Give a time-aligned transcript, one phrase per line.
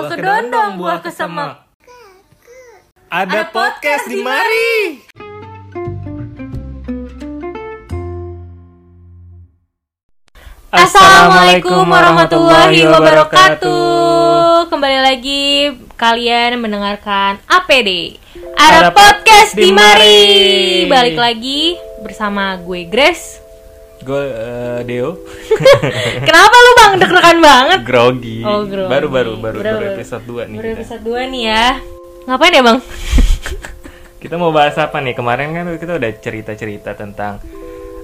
[0.00, 1.60] Buah kedondong, buah kesemek.
[3.12, 4.96] Ada podcast di mari.
[10.72, 14.72] Assalamualaikum warahmatullahi wabarakatuh.
[14.72, 18.16] Kembali lagi kalian mendengarkan APD.
[18.56, 20.88] Ada, podcast di mari.
[20.88, 23.49] Balik lagi bersama gue Grace.
[24.00, 25.20] Gue eh, Deo.
[26.26, 27.80] Kenapa lu bang deg-degan banget?
[27.84, 28.40] Grogi.
[28.40, 28.88] Oh, grogi.
[28.88, 30.56] Baru baru baru Baru- baru episode 2 nih.
[30.56, 31.66] Baru episode 2 nih ya.
[32.24, 32.78] Ngapain ya bang?
[34.22, 35.12] Kita mau bahas apa nih?
[35.12, 37.40] Kemarin kan kita udah cerita-cerita tentang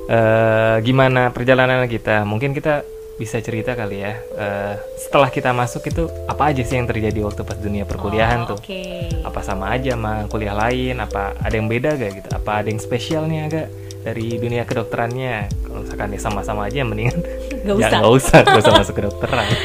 [0.07, 2.24] eh, gimana perjalanan kita.
[2.24, 2.80] Mungkin kita
[3.16, 4.13] bisa cerita kali ya.
[4.37, 8.52] eh, setelah kita masuk itu apa aja sih yang terjadi waktu pas dunia perkuliahan Oh,
[8.52, 8.59] tuh?
[8.60, 9.09] Oke.
[9.23, 11.01] Apa sama aja sama kuliah lain?
[11.01, 12.29] Apa ada yang beda gak gitu?
[12.30, 13.66] Apa ada yang spesialnya agak
[14.06, 15.51] dari dunia kedokterannya?
[15.66, 17.19] Kalau misalkan ya sama-sama aja mendingan
[17.66, 17.98] Gak ya usah.
[17.98, 19.46] nggak usah, nggak usah masuk kedokteran.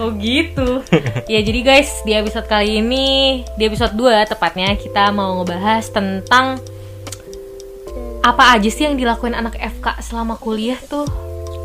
[0.00, 0.82] Oh gitu.
[1.30, 6.58] ya jadi guys, di episode kali ini, di episode 2 tepatnya kita mau ngebahas tentang
[8.24, 11.06] apa aja sih yang dilakuin anak FK selama kuliah tuh?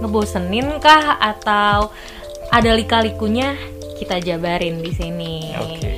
[0.04, 1.90] Ngebosenin kah atau
[2.54, 3.58] ada lika-likunya?
[3.98, 5.58] Kita jabarin di sini.
[5.58, 5.92] Oke.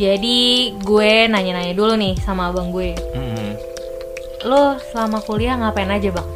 [0.00, 2.96] Jadi gue nanya-nanya dulu nih sama abang gue.
[3.12, 3.41] Mm-mm.
[4.42, 6.28] Lo selama kuliah ngapain aja bang?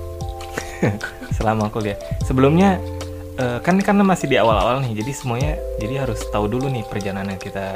[1.36, 1.98] selama kuliah.
[2.22, 2.78] Sebelumnya
[3.36, 7.34] eh, kan karena masih di awal-awal nih, jadi semuanya jadi harus tahu dulu nih perjalanan
[7.36, 7.66] kita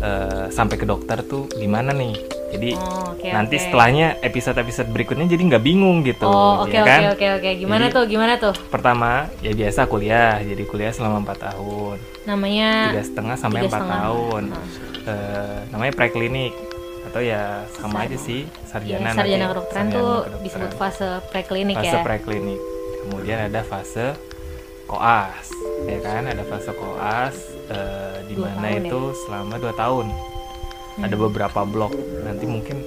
[0.00, 2.14] eh, sampai ke dokter tuh gimana nih.
[2.46, 3.62] Jadi Oh, oke, nanti oke.
[3.68, 6.24] setelahnya episode-episode berikutnya jadi nggak bingung gitu.
[6.24, 7.00] Oh oke ya oke kan?
[7.12, 7.50] oke oke.
[7.58, 8.54] Gimana Jadi- tuh gimana tuh?
[8.70, 9.10] Pertama
[9.42, 14.42] ya biasa kuliah, jadi kuliah selama 4 tahun, Namanya tiga setengah sampai empat tahun.
[14.54, 14.64] Oh.
[15.06, 16.54] Eh, namanya preklinik
[17.06, 19.08] atau ya sama Sar- aja sih Iya, sarjana.
[19.12, 19.52] sarjana nanti.
[19.52, 20.42] kedokteran Sarjana tuh kedokteran.
[20.42, 22.02] disebut fase preklinik fase ya.
[22.02, 22.60] preklinik.
[23.00, 24.06] Kemudian ada fase
[24.84, 25.46] koas,
[25.84, 26.22] ya kan?
[26.24, 27.36] Ada fase koas
[27.68, 28.78] eh, di mana ya?
[28.80, 30.06] itu selama 2 tahun.
[30.96, 31.24] Ada Hmm.
[31.24, 31.92] beberapa blok.
[32.22, 32.78] Nanti mungkin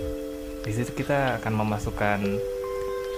[0.59, 2.19] di situ kita akan memasukkan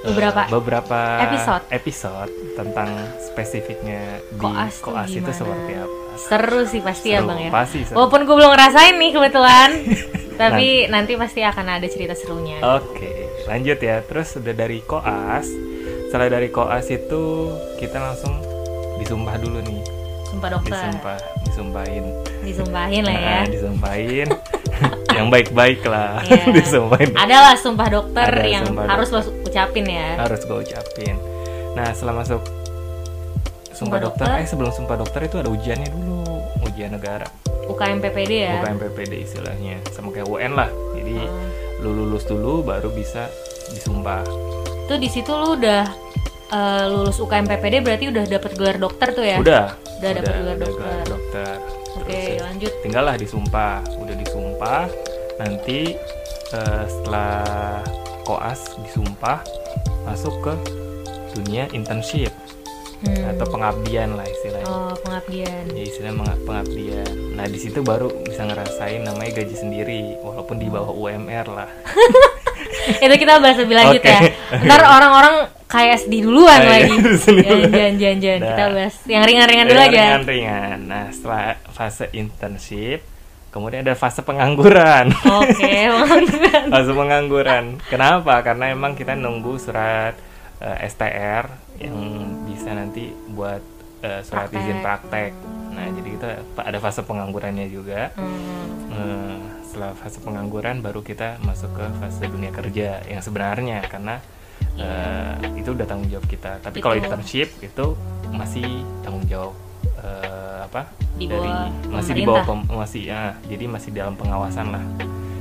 [0.01, 1.63] Beberapa beberapa episode.
[1.69, 2.89] episode tentang
[3.21, 5.33] spesifiknya di Koas tuh koas, itu gimana?
[5.33, 5.95] seperti apa.
[6.13, 7.49] Seru sih pasti ya Seru, bang ya.
[7.49, 7.95] Pasti seru.
[7.95, 9.69] Walaupun gue belum ngerasain nih kebetulan,
[10.41, 12.57] tapi nanti pasti akan ada cerita serunya.
[12.61, 13.11] Oke,
[13.45, 14.01] lanjut ya.
[14.01, 15.47] Terus udah dari koas,
[16.07, 17.23] setelah dari koas itu
[17.77, 18.33] kita langsung
[18.97, 19.81] disumpah dulu nih.
[20.27, 22.05] Sumpah dokter, Disumpah, disumpahin.
[22.41, 23.29] disumpahin lah ya.
[23.37, 24.27] Nah, disumpahin.
[25.17, 26.21] yang baik-baik lah.
[26.55, 27.11] Disumpahin.
[27.13, 29.45] Ada lah sumpah dokter Ada yang sumpah harus lo dokter.
[29.45, 30.09] ucapin ya.
[30.17, 31.15] Harus gue ucapin.
[31.71, 32.41] Nah, setelah masuk
[33.71, 34.41] Sumpah sumpah dokter, dokter.
[34.41, 36.21] eh sebelum sumpah dokter itu ada ujiannya dulu,
[36.65, 37.25] ujian negara.
[37.63, 38.53] UKM PPD ya.
[38.59, 40.69] Bukan PPD istilahnya, sama kayak UN lah.
[40.93, 41.49] Jadi Hmm.
[41.79, 43.25] lu lulus dulu baru bisa
[43.69, 44.21] disumpah.
[44.85, 45.87] Tuh di situ lu udah
[46.51, 49.39] eh, lulus UKM PPD berarti udah dapet gelar dokter tuh ya.
[49.39, 49.71] Udah.
[49.97, 50.83] Udah gelar udah dokter.
[50.83, 51.53] gelar dokter.
[51.91, 52.71] Oke, Terus ya, lanjut.
[52.81, 54.50] tinggal lah disumpah udah disumpah
[55.37, 55.97] nanti
[56.51, 57.81] eh, setelah
[58.21, 59.41] koas disumpah
[60.03, 60.53] masuk ke
[61.33, 62.29] dunia internship
[63.01, 63.33] Hmm.
[63.33, 65.65] atau pengabdian lah istilahnya Oh, pengabdian.
[65.67, 70.93] ya istilah pengabdian nah di situ baru bisa ngerasain namanya gaji sendiri walaupun di bawah
[70.93, 71.65] UMR lah
[73.01, 74.05] itu kita bahas lebih lanjut Oke.
[74.05, 74.21] ya
[74.61, 75.35] ntar orang-orang
[75.65, 76.93] kayak sedih duluan Ah, iya, lagi
[77.25, 77.71] sedih duluan.
[77.71, 78.47] jangan jangan jangan Nah.
[78.47, 82.99] kita bahas yang ringan-ringan dulu aja ringan-ringan nah setelah fase internship
[83.51, 86.63] kemudian ada fase pengangguran oke mantap.
[86.71, 87.65] Langsung pengangguran.
[87.85, 88.39] Kenapa?
[88.41, 90.15] Karena emang kita nunggu surat
[90.57, 91.45] eh, STR
[91.77, 91.95] yang
[92.47, 93.59] bisa nanti buat
[94.01, 94.61] eh, surat Praktek.
[94.61, 95.31] izin praktek.
[95.71, 98.09] Nah, jadi kita ada fase penganggurannya juga.
[98.15, 98.59] Hmm,
[98.91, 104.19] Eh, setelah fase pengangguran baru kita masuk ke fase dunia kerja yang sebenarnya karena
[104.75, 106.59] eh, itu udah tanggung jawab kita.
[106.59, 107.95] Tapi kalau internship itu
[108.31, 108.63] masih
[108.99, 109.55] tanggung jawab
[110.01, 110.81] eh, apa?
[111.13, 114.83] Di bawah masih di bawah pem- masih ya, jadi masih dalam pengawasan lah.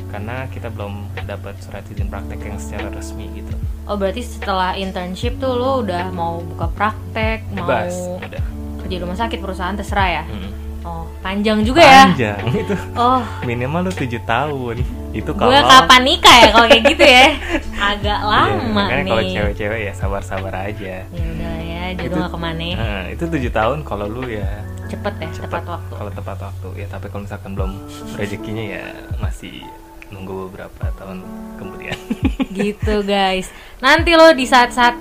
[0.06, 3.54] Karena kita belum dapat surat izin praktek yang secara resmi gitu.
[3.84, 8.42] oh berarti setelah internship tuh lo udah mau buka praktek mau Bebas, udah.
[8.78, 10.50] kerja di rumah sakit perusahaan terserah ya Mm.
[10.82, 12.04] Oh panjang juga ya?
[12.08, 12.74] Panjang itu.
[12.92, 13.20] Oh.
[13.42, 14.76] Minimal lu tujuh tahun.
[15.10, 17.26] Itu gue kalau kapan nikah ya kalau kayak gitu ya?
[17.90, 19.32] Agak Iya, lama kalau nih.
[19.32, 21.02] cewek-cewek ya sabar-sabar aja.
[21.02, 24.46] ya udah ya jodoh Itu- gak ke mana Nah, itu tujuh tahun kalau lu ya.
[24.86, 25.92] Cepet ya cepat tepat waktu.
[25.94, 26.68] Kalau tepat waktu.
[26.76, 27.72] Ya, tapi kalau misalkan belum
[28.14, 28.84] rezekinya ya
[29.16, 29.62] masih
[30.08, 31.22] nunggu beberapa tahun
[31.58, 31.98] kemudian.
[32.58, 33.50] gitu guys.
[33.78, 34.94] Nanti lo di saat-saat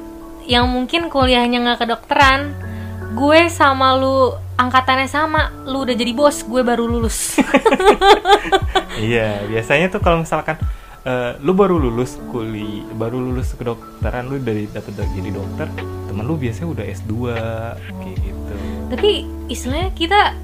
[0.45, 2.53] yang mungkin kuliahnya nggak kedokteran
[3.11, 7.39] gue sama lu angkatannya sama lu udah jadi bos gue baru lulus
[8.99, 10.59] Iya, biasanya tuh kalau misalkan
[11.01, 15.71] eh, lu baru lulus kuli, baru lulus kedokteran lu dari dapat jadi dokter,
[16.05, 17.11] temen lu biasanya udah S2
[17.89, 18.53] kayak gitu.
[18.89, 19.11] tapi
[19.47, 20.35] istilahnya kita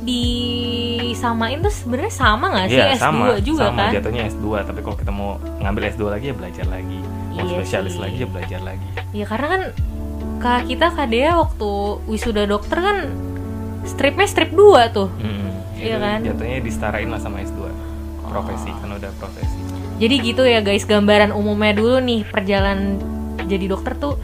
[0.00, 0.24] di
[1.10, 3.92] disamain tuh sebenarnya sama nggak sih Iya S2 sama, juga sama kan?
[3.92, 6.98] jatuhnya S2 tapi kalau kita mau ngambil S2 lagi ya belajar lagi
[7.30, 8.00] mau Iya spesialis sih.
[8.00, 9.62] lagi ya belajar lagi Ya karena kan
[10.38, 11.70] kak kita KDA waktu
[12.06, 12.98] wisuda dokter kan
[13.84, 15.08] stripnya strip 2 tuh.
[15.20, 15.50] Mm-mm.
[15.80, 16.20] Iya kan?
[16.20, 17.56] jatuhnya disetarain lah sama S2
[18.28, 18.76] profesi Oh.
[18.78, 19.58] kan udah profesi
[20.00, 22.96] Jadi gitu ya guys, gambaran umumnya dulu nih perjalanan
[23.44, 24.16] jadi dokter tuh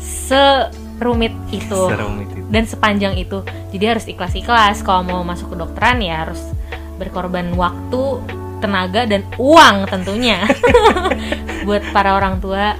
[0.00, 3.46] serumit itu serumit itu dan sepanjang itu.
[3.70, 6.40] Jadi harus ikhlas-ikhlas kalau mau masuk ke dokteran ya harus
[6.98, 8.18] berkorban waktu,
[8.58, 10.42] tenaga dan uang tentunya.
[11.66, 12.74] Buat para orang tua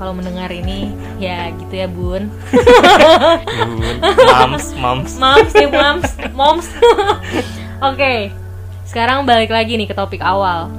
[0.00, 2.32] kalau mendengar ini ya gitu ya Bun.
[3.68, 6.66] Bun, moms moms Moms ya moms, moms.
[7.84, 8.32] Oke.
[8.88, 10.72] Sekarang balik lagi nih ke topik awal.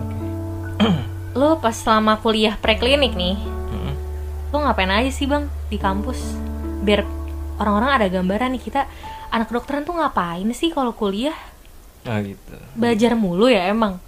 [1.38, 3.38] Lo pas selama kuliah preklinik nih,
[4.52, 6.20] lo ngapain aja sih bang di kampus?
[6.84, 7.08] Biar
[7.56, 8.90] orang-orang ada gambaran nih kita
[9.32, 11.38] anak kedokteran tuh ngapain sih kalau kuliah?
[12.02, 14.02] oh gitu Belajar mulu ya emang?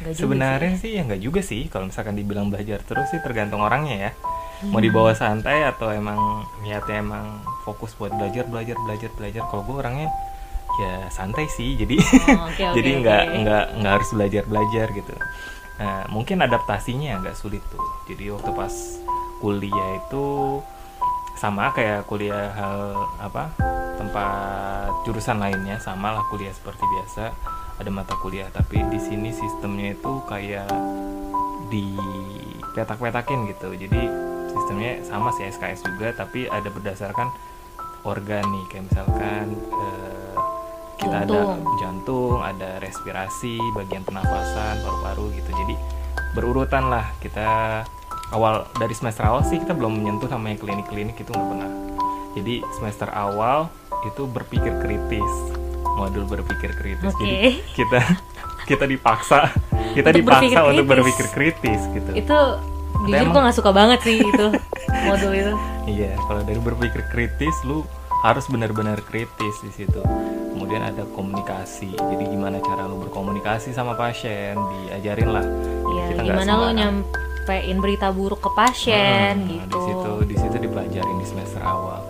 [0.00, 0.90] Juga sebenarnya sih.
[0.96, 1.68] ya nggak juga sih.
[1.68, 4.12] Kalau misalkan dibilang belajar terus sih tergantung orangnya ya.
[4.68, 9.42] Mau dibawa santai atau emang niatnya emang fokus buat belajar belajar belajar belajar.
[9.48, 10.08] Kalau gue orangnya
[10.80, 11.76] ya santai sih.
[11.76, 15.14] Jadi Oh, oke, oke, jadi nggak nggak nggak harus belajar belajar gitu.
[15.80, 17.80] Nah, mungkin adaptasinya agak sulit tuh.
[18.04, 18.72] Jadi waktu pas
[19.40, 20.60] kuliah itu
[21.40, 23.48] sama kayak kuliah hal apa
[23.96, 27.32] tempat jurusan lainnya sama lah kuliah seperti biasa
[27.80, 30.68] ada mata kuliah tapi di sini sistemnya itu kayak
[31.72, 31.96] di
[32.76, 33.72] petak-petakin gitu.
[33.72, 34.02] Jadi
[34.52, 37.32] sistemnya sama sih SKS juga tapi ada berdasarkan
[38.04, 40.36] organ nih kayak misalkan eh,
[41.00, 41.76] kita ada Jantung.
[41.80, 45.50] jantung ada respirasi bagian pernafasan paru-paru gitu.
[45.56, 45.74] Jadi
[46.36, 47.08] berurutan lah.
[47.24, 47.80] Kita
[48.36, 51.72] awal dari semester awal sih kita belum menyentuh namanya klinik-klinik itu nggak pernah.
[52.36, 53.72] Jadi semester awal
[54.04, 55.59] itu berpikir kritis
[55.92, 57.20] modul berpikir kritis Oke.
[57.20, 57.38] jadi
[57.72, 58.00] kita
[58.64, 59.50] kita dipaksa
[59.92, 60.90] kita Untuk berpikir dipaksa untuk kritis.
[60.92, 62.38] berpikir kritis gitu Itu
[63.00, 64.46] jujur emang- gue nggak suka banget sih itu
[65.08, 65.52] modul itu.
[65.86, 67.82] Iya, kalau dari berpikir kritis lu
[68.20, 70.02] harus benar-benar kritis di situ.
[70.52, 71.88] Kemudian ada komunikasi.
[71.90, 74.54] Jadi gimana cara lu berkomunikasi sama pasien,
[74.84, 75.46] diajarin lah.
[75.88, 76.76] Iya, gimana sembarang.
[76.76, 79.72] nyampein berita buruk ke pasien Hmm, gitu.
[79.72, 82.04] Di situ di situ dipelajarin di semester awal.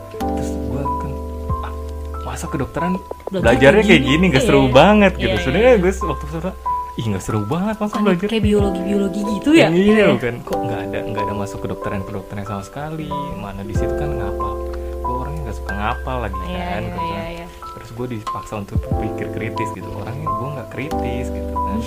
[2.31, 2.95] Masa kedokteran
[3.31, 3.43] Belajar
[3.75, 4.51] belajarnya kayak gini, nggak iya.
[4.51, 5.31] seru banget gitu.
[5.31, 5.83] Iya, Sebenarnya iya.
[5.83, 6.53] gue waktu semester
[6.99, 9.69] ih nggak seru banget masa Kan belajar kayak biologi biologi gitu ya.
[9.71, 13.95] iya kan kok nggak ada nggak ada masuk kedokteran kedokteran sama sekali mana di situ
[13.95, 14.53] kan ngapal
[15.01, 17.25] gue orangnya nggak suka ngapal lagi Iya, kan iya, iya, kan.
[17.31, 17.47] iya.
[17.73, 21.79] terus gue dipaksa untuk berpikir kritis gitu orangnya gue nggak kritis gitu kan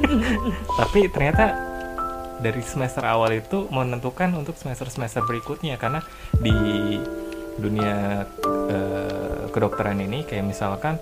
[0.84, 1.44] tapi ternyata
[2.40, 6.00] dari semester awal itu menentukan untuk semester semester berikutnya karena
[6.34, 6.52] di
[7.60, 8.24] dunia
[8.72, 10.96] eh, kedokteran ini kayak misalkan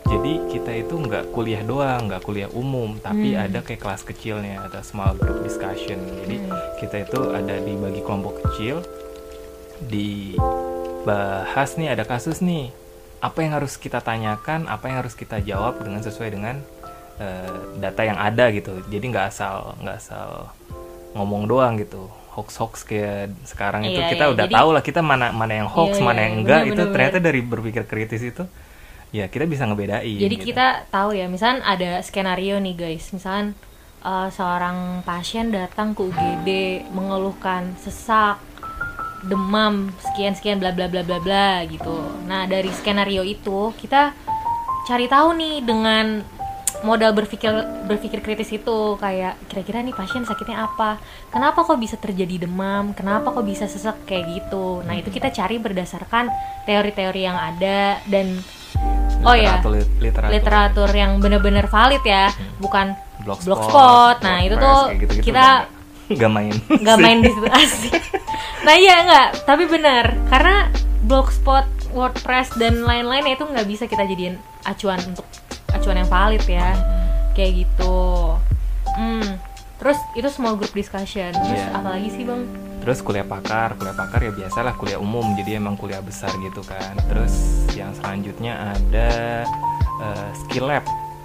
[0.00, 3.44] jadi kita itu nggak kuliah doang nggak kuliah umum tapi Hmm.
[3.46, 6.50] ada kayak kelas kecilnya ada small group discussion jadi Hmm.
[6.80, 8.80] kita itu ada dibagi kelompok kecil
[9.84, 12.72] dibahas nih ada kasus nih
[13.20, 16.56] apa yang harus kita tanyakan apa yang harus kita jawab dengan sesuai dengan
[17.20, 20.48] eh, data yang ada gitu jadi nggak asal nggak asal
[21.12, 24.32] ngomong doang gitu hoax hoax kayak sekarang itu Iya, kita iya.
[24.32, 26.70] udah Jadi- tahu lah kita mana mana yang hoax Iya, mana iya, yang enggak bener,
[26.70, 28.44] itu bener, ternyata dari berpikir kritis itu
[29.10, 30.54] ya kita bisa ngebedain Jadi gitu.
[30.54, 33.58] kita tahu ya, misalkan ada skenario nih guys, misalkan
[34.00, 36.48] eh, seorang pasien datang ke UGD
[36.94, 38.38] mengeluhkan sesak,
[39.26, 41.92] demam, sekian sekian bla bla bla bla bla gitu.
[42.24, 44.14] Nah dari skenario itu kita
[44.88, 46.24] cari tahu nih dengan
[46.80, 47.52] modal berpikir
[47.84, 50.96] berpikir kritis itu kayak kira-kira nih pasien sakitnya apa?
[51.28, 52.96] Kenapa kok bisa terjadi demam?
[52.96, 54.04] Kenapa kok bisa sesak?
[54.08, 54.80] Kayak gitu.
[54.84, 56.32] Nah itu kita cari berdasarkan
[56.64, 58.40] teori-teori yang ada dan
[59.20, 64.16] oh ya literatur literatur, literatur yang bener-bener valid ya bukan blogspot, blogspot.
[64.24, 65.46] Nah, itu tuh kayak gitu-gitu kita
[66.10, 66.54] nggak main.
[66.68, 68.02] Nggak main di situ asik.
[68.64, 70.68] Nah iya nggak tapi benar karena
[71.04, 75.26] blogspot wordpress dan lain-lain itu nggak bisa kita jadiin acuan untuk
[75.80, 76.76] acuan yang valid ya
[77.32, 77.96] kayak gitu
[78.94, 79.40] hmm
[79.80, 81.72] terus itu small group discussion terus Iya.
[81.72, 82.44] apalagi sih bang
[82.80, 86.96] Terus kuliah pakar, kuliah pakar ya biasalah kuliah umum, jadi emang kuliah besar gitu kan.
[87.12, 89.44] Terus yang selanjutnya ada
[90.00, 90.80] eh, skill lab.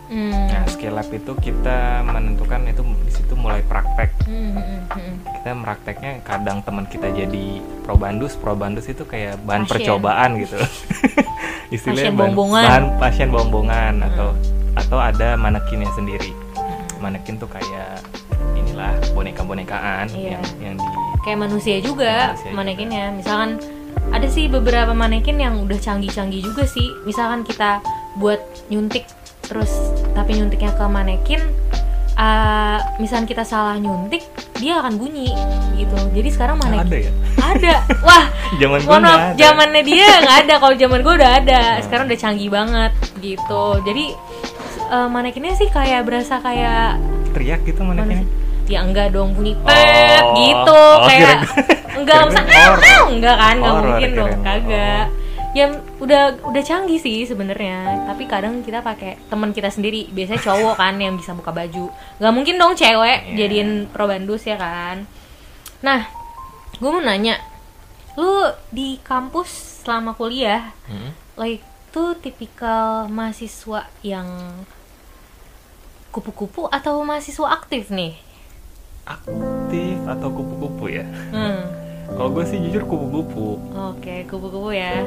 [0.08, 0.32] Hmm.
[0.48, 4.10] Nah, skill lab itu kita menentukan itu di situ mulai praktek.
[4.26, 5.16] Hmm, hmm, hmm, hmm.
[5.36, 7.46] Kita prakteknya kadang teman kita jadi
[7.82, 9.74] probandus, probandus itu kayak bahan Pasien.
[9.74, 10.58] percobaan gitu.
[11.76, 12.64] Istilahnya Pasien bahan, bongbongan.
[12.64, 14.28] bahan pasien bongbongan atau
[14.76, 16.32] atau ada manekinnya sendiri.
[16.98, 18.02] Manekin tuh kayak
[18.56, 20.38] inilah boneka-bonekaan Iya.
[20.38, 20.88] yang yang di
[21.22, 22.56] kayak manusia juga Manusia juga.
[22.56, 23.52] manekinnya misalkan
[24.14, 27.82] ada sih beberapa manekin yang udah canggih-canggih juga sih misalkan kita
[28.16, 28.38] buat
[28.70, 29.10] nyuntik
[29.46, 29.72] terus
[30.12, 31.42] tapi nyuntiknya ke manekin
[32.16, 34.24] uh, misalnya kita salah nyuntik
[34.56, 35.36] dia akan bunyi
[35.76, 35.98] gitu.
[36.12, 37.12] Jadi sekarang manekin ada ya?
[37.38, 37.74] Ada.
[38.02, 38.26] Wah
[38.62, 39.36] zaman gue ada.
[39.36, 40.54] zamannya dia nggak ada.
[40.58, 41.62] Kalau zaman gue udah ada.
[41.84, 43.66] Sekarang udah canggih banget gitu.
[43.84, 44.06] Jadi
[44.90, 46.98] uh, manekinnya sih kayak berasa kayak
[47.32, 48.24] teriak gitu mana sih?
[48.66, 50.34] ya enggak dong bunyi pet Oh.
[50.34, 50.74] gitu.
[50.74, 51.46] Oh, kayak kira-
[52.02, 52.44] enggak usah
[53.14, 53.56] enggak kan?
[53.62, 55.06] Enggak mungkin dong kagak.
[55.06, 55.25] Oh.
[55.56, 58.06] Ya udah udah canggih sih sebenarnya.
[58.06, 60.12] Tapi kadang kita pakai teman kita sendiri.
[60.12, 61.88] Biasanya cowok kan yang bisa buka baju.
[62.20, 63.36] Nggak mungkin dong cewek Iya.
[63.40, 65.08] jadiin probandus ya kan?
[65.80, 66.12] Nah
[66.76, 67.40] gue mau nanya.
[68.16, 69.48] Lu di kampus
[69.82, 71.12] selama kuliah Hmm?
[71.36, 74.28] like tuh tipikal mahasiswa yang
[76.10, 78.16] kupu-kupu atau mahasiswa aktif nih?
[79.06, 81.04] Aktif atau kupu-kupu ya?
[81.32, 81.64] Hmm.
[82.08, 85.02] Kalau gue sih jujur kupu-kupu Oke, kupu-kupu ya.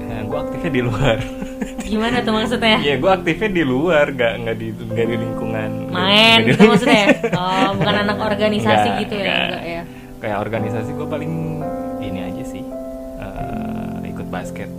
[0.00, 1.16] ya, gue aktifnya di luar
[1.80, 2.78] Gimana tuh maksudnya?
[2.78, 5.70] Iya, gue aktifnya di luar, nggak nggak di nggak di lingkungan.
[5.90, 7.04] Main di- gitu maksudnya?
[7.34, 9.24] Oh, bukan anak organisasi Nggak, gitu ya?
[9.26, 9.42] nggak.
[9.42, 9.82] Enggak ya?
[10.20, 11.32] Kayak organisasi gue paling
[11.98, 12.62] ini aja sih,
[13.18, 14.70] eh, ikut basket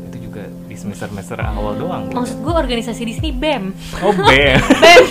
[0.81, 2.03] itu juga di semester semester awal doang.
[2.07, 2.15] gua.
[2.17, 3.63] Maksud gue organisasi di sini BEM.
[4.01, 4.57] Oh BEM.
[4.83, 5.03] BEM.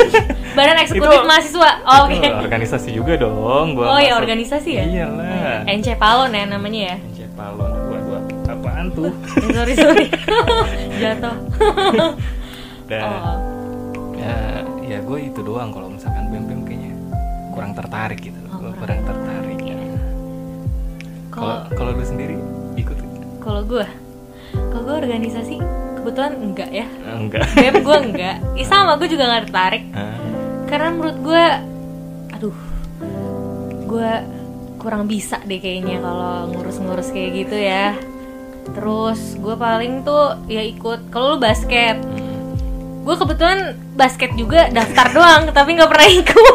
[0.51, 1.71] Badan Eksekutif Itu- Mahasiswa.
[1.85, 2.19] Oh, Oke.
[2.19, 3.67] Itu organisasi juga dong.
[3.73, 4.21] Gua Oh ya masuk.
[4.21, 4.85] organisasi ya?
[4.85, 5.63] Iyalah.
[5.65, 6.97] NC Palon ya namanya ya?
[6.99, 7.71] NC Palon.
[7.87, 9.13] Gua gua apaan tuh?
[9.41, 10.07] Eh, sorry sorry.
[11.01, 11.35] Jatuh.
[12.85, 13.39] Dan Oh.
[14.13, 14.35] ya
[14.85, 16.93] ya gue itu doang kalau misalkan BEM BEM kayaknya
[17.51, 18.35] kurang tertarik gitu.
[18.45, 18.75] Oh, kurang.
[18.77, 19.59] kurang tertarik.
[19.61, 19.79] ya.
[21.31, 22.35] Kalau Kalau kalau lu sendiri
[22.75, 22.99] ikut?
[23.41, 23.87] kalau gue,
[24.53, 25.57] kalau gue organisasi
[25.97, 26.87] kebetulan enggak ya.
[26.87, 27.45] Eh, Enggak.
[27.57, 28.37] BEM gue enggak.
[28.55, 29.85] Ya sama gue juga nggak tertarik.
[30.65, 31.45] Karena menurut gue
[32.33, 32.57] aduh
[33.85, 34.11] gue
[34.77, 37.93] kurang bisa deh kayaknya kalau ngurus-ngurus kayak gitu ya
[38.71, 42.55] terus gue paling tuh ya ikut kalau lu basket Hmm.
[43.03, 43.61] gue kebetulan
[43.93, 46.55] basket juga daftar doang tapi nggak pernah ikut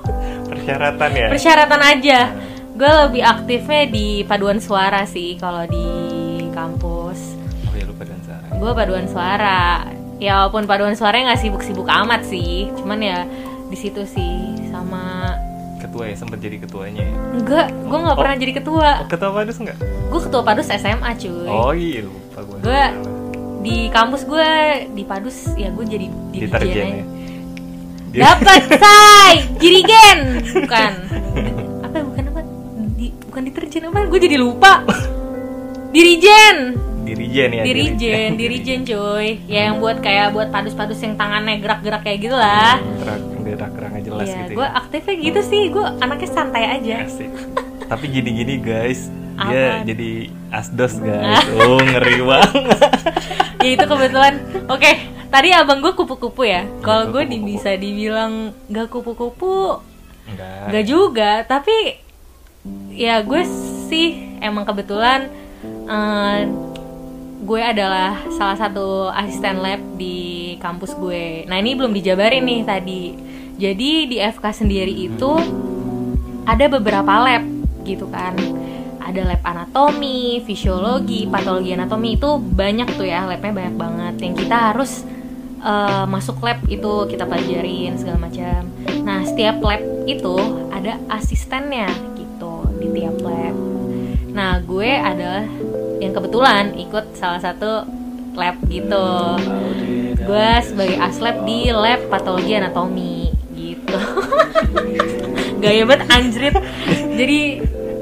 [0.50, 2.18] persyaratan ya persyaratan aja
[2.72, 6.01] gue lebih aktifnya di paduan suara sih kalau di
[8.62, 9.90] gue paduan suara.
[10.16, 12.70] Ya walaupun paduan suaranya nggak sibuk-sibuk amat sih.
[12.78, 13.26] Cuman ya
[13.66, 14.32] di situ sih
[14.70, 15.34] sama
[15.76, 17.14] ketua ya sempat jadi ketuanya ya?
[17.34, 18.20] Enggak gue nggak Oh.
[18.22, 18.90] pernah jadi ketua.
[19.02, 21.48] Oh, ketua padus enggak gue ketua padus SMA cuy.
[21.48, 22.82] Oh iya lupa gue gue
[23.62, 24.48] di kampus gue
[24.90, 26.06] di padus ya gue jadi
[26.48, 26.82] aja.
[26.84, 27.04] ya?
[28.12, 29.32] Dapat say!
[29.56, 30.18] Dirigen!
[30.54, 30.92] Bukan.
[31.82, 32.40] Apa bukan apa?
[32.92, 34.04] Di, bukan deterjen apa?
[34.06, 34.84] Gue jadi lupa.
[35.94, 38.80] Dirijen dirijen ya dirijen dirijen.
[38.82, 39.28] cuy.
[39.44, 44.02] Ya yang buat kayak buat padus-padus yang tangannya gerak-gerak kayak gitu lah gerak gerak geraknya
[44.02, 44.72] jelas Iya, gitu gue ya.
[44.74, 45.62] aktifnya gitu sih.
[45.68, 46.96] Gue anaknya santai aja.
[47.02, 47.30] Asik.
[47.84, 49.10] tapi gini gini guys.
[49.34, 50.10] Dia jadi
[50.50, 51.42] asdos guys.
[51.58, 52.78] Oh ngeri banget.
[53.58, 54.34] Ya itu kebetulan.
[54.66, 54.92] Oke
[55.28, 56.62] tadi abang gue kupu-kupu ya.
[56.80, 57.48] Kalau Iya, gue kupu-kupu.
[57.48, 58.32] bisa dibilang
[58.66, 59.56] gak kupu-kupu.
[60.24, 61.30] Enggak gak juga.
[61.42, 61.74] Tapi
[62.90, 63.42] ya gue
[63.88, 65.26] sih emang kebetulan
[65.84, 66.40] eh,
[67.42, 73.02] gue adalah salah satu asisten lab di kampus gue nah ini belum dijabarin nih tadi
[73.58, 75.32] jadi di FK sendiri itu
[76.46, 77.42] ada beberapa lab
[77.82, 78.38] gitu kan
[79.02, 84.56] ada lab anatomi, fisiologi, patologi anatomi itu banyak tuh ya labnya banyak banget yang kita
[84.72, 85.04] harus
[85.60, 88.72] eh, masuk lab itu kita pelajarin segala macam.
[89.04, 90.36] Nah setiap lab itu
[90.72, 93.56] ada asistennya gitu di tiap lab.
[94.32, 95.44] Nah gue adalah
[96.02, 97.86] yang kebetulan ikut salah satu
[98.34, 99.06] lab gitu.
[100.22, 103.98] Gue sebagai aslab di lab patologi anatomi gitu.
[105.62, 106.54] Gaya banget anjrit.
[107.14, 107.40] Jadi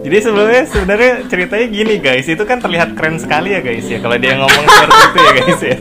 [0.00, 4.16] jadi sebelumnya sebenarnya ceritanya gini guys itu kan terlihat keren sekali ya guys ya kalau
[4.16, 5.76] dia ngomong seperti itu ya guys ya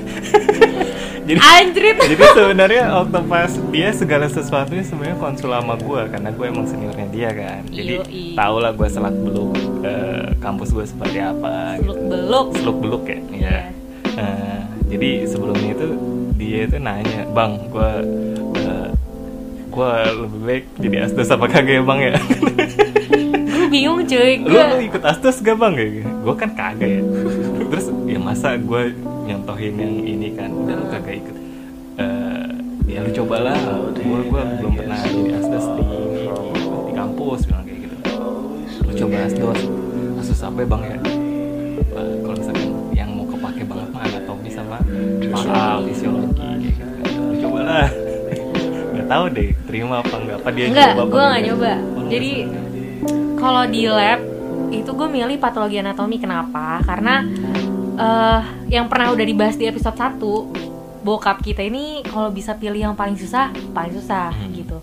[1.29, 1.97] jadi anjrit.
[2.11, 7.07] jadi sebenarnya waktu pas dia segala sesuatunya sebenarnya konsul sama gue karena gue emang seniornya
[7.15, 8.03] dia kan jadi
[8.35, 12.47] tau lah gue selak beluk eh, kampus gue seperti apa Seluk beluk.
[12.57, 13.57] seluk beluk ya Iya.
[14.19, 14.59] Nah,
[14.91, 15.87] jadi sebelumnya itu
[16.35, 17.91] dia itu nanya bang gue
[19.69, 19.91] gue
[20.25, 22.13] lebih baik jadi asdos apa kagak ya bang ya?
[23.59, 24.41] Gue bingung cuy.
[24.41, 27.01] Gue lu ikut asdos gak bang gitu gue kan kagak ya.
[27.69, 28.91] Terus ya masa gue
[29.29, 31.35] nyontohin yang ini kan udah lu kagak ikut.
[32.01, 32.49] Eh,
[32.91, 33.55] ya lu cobalah.
[33.93, 35.85] Gue gue belum pernah jadi asdos di,
[36.89, 37.68] di, kampus bilang gitu
[38.99, 39.59] coba asdos
[40.39, 40.97] apa ya bang ya
[41.89, 44.77] Eh, kalau misalkan yang mau kepake banget mah anatomi sama
[45.25, 46.83] mahal fisiologi gitu
[47.17, 47.89] lu cobalah
[48.89, 51.47] nggak tahu deh terima apa enggak apa dia Enggak, coba gue nggak enggak.
[51.49, 51.73] nyoba.
[52.05, 53.35] Jadi nggak coba.
[53.35, 54.19] kalau di lab
[54.69, 56.65] itu gue milih patologi anatomi kenapa?
[56.83, 57.15] Karena
[57.97, 60.21] eh yang pernah udah dibahas di episode 1
[61.01, 64.51] bokap kita ini kalau bisa pilih yang paling susah paling susah Hmm.
[64.51, 64.77] gitu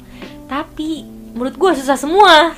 [0.45, 1.05] tapi
[1.37, 2.57] menurut gue susah semua.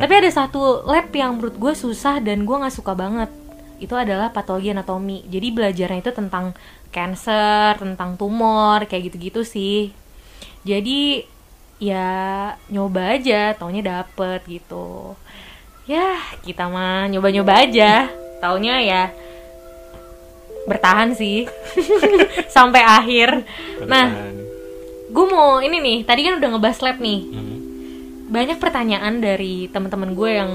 [0.00, 3.28] Tapi ada satu lab yang menurut gue susah dan gue nggak suka banget.
[3.76, 5.28] Itu adalah patologi anatomi.
[5.28, 6.56] Jadi belajarnya itu tentang
[6.94, 9.90] cancer tentang tumor kayak gitu-gitu sih.
[10.64, 11.26] Jadi
[11.82, 12.08] ya
[12.70, 15.18] nyoba aja taunya dapet gitu.
[15.84, 18.08] Ya kita mah nyoba-nyoba aja.
[18.40, 19.02] Taunya ya
[20.64, 21.44] bertahan sih.
[22.54, 23.44] Sampai akhir.
[23.84, 24.32] Nah
[25.10, 25.98] gue mau ini nih.
[26.06, 27.20] Tadi kan udah ngebahas lab nih.
[27.26, 27.53] Hmm,
[28.34, 30.50] banyak pertanyaan dari teman-teman gue yang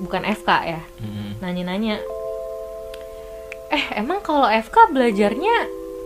[0.00, 0.80] bukan FK ya.
[1.04, 1.36] Hmm.
[1.36, 2.00] nanya-nanya
[3.68, 5.54] eh emang kalau FK belajarnya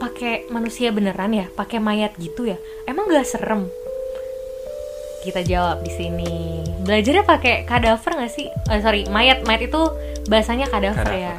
[0.02, 1.47] pakai manusia beneran ya?
[1.54, 2.59] Pakai mayat gitu ya?
[2.90, 3.70] Emang gak serem?
[5.23, 6.64] Kita jawab di sini.
[6.82, 8.49] Belajarnya pakai kadaver nggak sih?
[8.49, 9.44] Eh, sorry mayat.
[9.44, 9.82] Mayat itu
[10.26, 11.20] bahasanya kadaver, Kadaver.
[11.20, 11.37] ya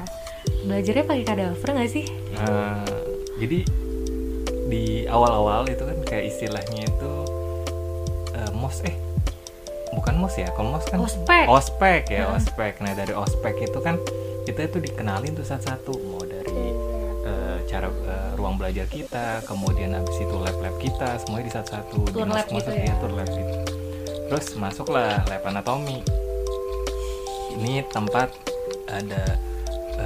[0.62, 2.06] belajarnya pakai kadaver nggak sih?
[2.38, 2.86] Nah,
[3.42, 3.66] jadi
[4.70, 7.14] di awal-awal itu kan kayak istilahnya itu
[8.38, 8.94] eh, mos eh
[9.92, 11.46] bukan mos ya kalau mos kan Ospek.
[11.48, 12.38] ospek ya Hmm.
[12.38, 14.00] ospek nah dari ospek itu kan
[14.42, 16.74] kita itu dikenalin tuh satu-satu mau dari
[17.22, 22.26] eh, cara eh, ruang belajar kita kemudian habis itu lab-lab kita semuanya di satu-satu Tour
[22.26, 22.82] lab gitu ya.
[22.82, 23.56] iya, tour lab gitu
[24.26, 26.00] terus masuklah lab anatomi
[27.54, 28.32] ini tempat
[28.88, 29.38] ada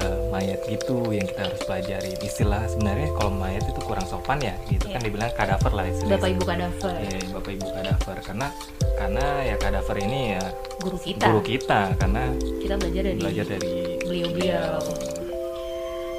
[0.01, 2.11] eh, mayat gitu yang kita harus pelajari.
[2.19, 5.05] Istilah sebenarnya kalau mayat itu kurang sopan ya gitu kan Iya.
[5.07, 6.15] dibilang kadaver lah istilahnya.
[6.17, 6.93] Bapak ibu kadaver.
[6.99, 8.17] Iya, bapak ibu kadaver.
[8.23, 8.47] Karena
[8.95, 10.43] karena ya kadaver ini ya
[10.79, 11.25] guru kita.
[11.27, 12.23] guru kita karena
[12.63, 13.73] kita belajar dari belajar dari
[14.03, 14.75] beliau-beliau.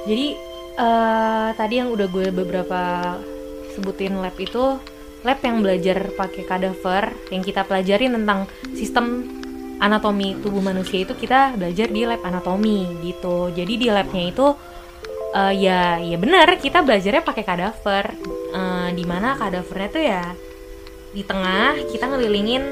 [0.07, 0.27] Jadi
[0.77, 2.81] eh, tadi yang udah gue beberapa
[3.75, 4.77] sebutin lab itu
[5.25, 8.45] lab yang belajar pakai kadaver yang kita pelajarin tentang
[8.77, 9.25] sistem
[9.77, 13.53] anatomi tubuh manusia itu kita belajar di lab anatomi gitu.
[13.53, 14.47] Jadi di labnya itu
[15.35, 18.05] eh, ya ya benar kita belajarnya pakai kadaver.
[18.53, 20.23] Eh, di mana kadavernya tuh ya
[21.15, 22.63] di tengah kita ngelilingin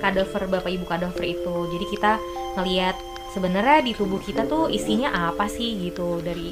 [0.00, 1.54] kadaver bapak ibu kadaver itu.
[1.76, 2.12] Jadi kita
[2.58, 2.96] ngelihat
[3.30, 6.50] sebenarnya di tubuh kita tuh isinya apa sih gitu dari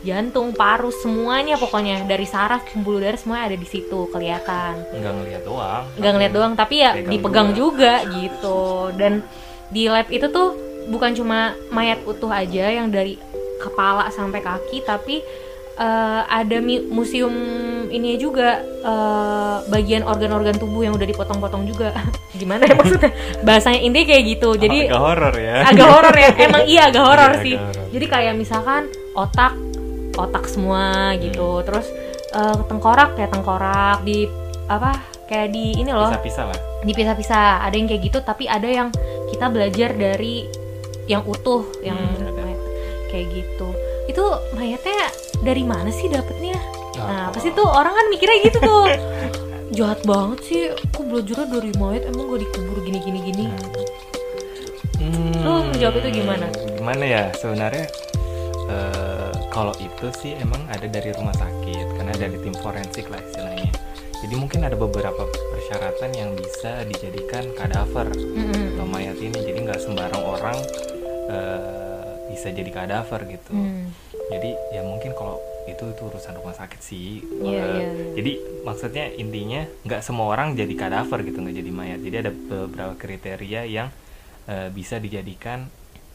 [0.00, 4.78] jantung, paru, semuanya pokoknya dari saraf, pembuluh darah semuanya ada di situ kelihatan.
[4.90, 7.94] nggak ngeliat doang Nggak ngeliat doang, tapi ya Pegang dipegang juga.
[8.12, 8.60] gitu.
[8.92, 9.22] Dan
[9.68, 10.48] di lab itu tuh
[10.86, 13.18] bukan cuma mayat utuh aja yang dari
[13.58, 15.20] kepala sampai kaki, tapi
[15.74, 16.56] eh, ada
[16.88, 17.32] museum
[17.88, 21.92] ini juga eh, bagian organ-organ tubuh yang udah dipotong-potong juga.
[22.38, 23.10] Gimana ya maksudnya?
[23.46, 24.48] Bahasanya intinya kayak gitu.
[24.54, 27.86] Jadi agak horor ya agak horor ya emang iya agak horor Iya, sih agak horor.
[27.90, 28.82] jadi kayak misalkan
[29.12, 29.52] otak
[30.20, 31.62] otak semua gitu.
[31.62, 31.86] Terus
[32.30, 34.26] eh, tengkorak ya tengkorak di
[34.66, 36.08] apa kayak di ini loh.
[36.08, 36.58] Bisa-bisa lah.
[36.82, 37.62] Dipisah-pisah.
[37.62, 38.88] Ada yang kayak gitu tapi ada yang
[39.28, 40.44] kita belajar dari
[41.04, 42.60] yang utuh yang Hmm, mayat.
[43.08, 43.68] kayak gitu.
[44.06, 45.08] Itu mayatnya
[45.40, 46.56] dari mana sih dapetnya?
[46.98, 47.32] Nah Oh.
[47.32, 48.84] pasti tuh orang kan mikirnya gitu tuh.
[49.76, 50.62] Jahat banget sih.
[50.68, 52.02] Aku belajarnya dari mayat?
[52.04, 53.44] Emang gak dikubur gini gini gini?
[54.98, 56.46] Hmm, Lu menjawab itu gimana?
[56.74, 57.22] Gimana ya?
[57.32, 57.86] Sebenarnya
[58.66, 58.97] eh,
[59.58, 63.74] kalau itu sih emang ada dari rumah sakit karena dari tim forensik lah istilahnya.
[64.22, 68.78] Jadi mungkin ada beberapa persyaratan yang bisa dijadikan kadaver Mm-mm.
[68.78, 69.34] atau mayat ini.
[69.34, 70.54] Jadi nggak sembarang orang
[71.26, 73.50] eh, bisa jadi kadaver gitu.
[73.50, 73.90] Hmm.
[74.30, 77.26] Jadi ya mungkin kalau itu itu urusan rumah sakit sih.
[77.42, 77.86] Iya, Eh, iya, iya.
[78.14, 82.00] Jadi maksudnya intinya nggak semua orang jadi kadaver gitu nggak jadi mayat.
[82.06, 83.90] Jadi ada beberapa kriteria yang
[84.46, 85.66] eh, bisa dijadikan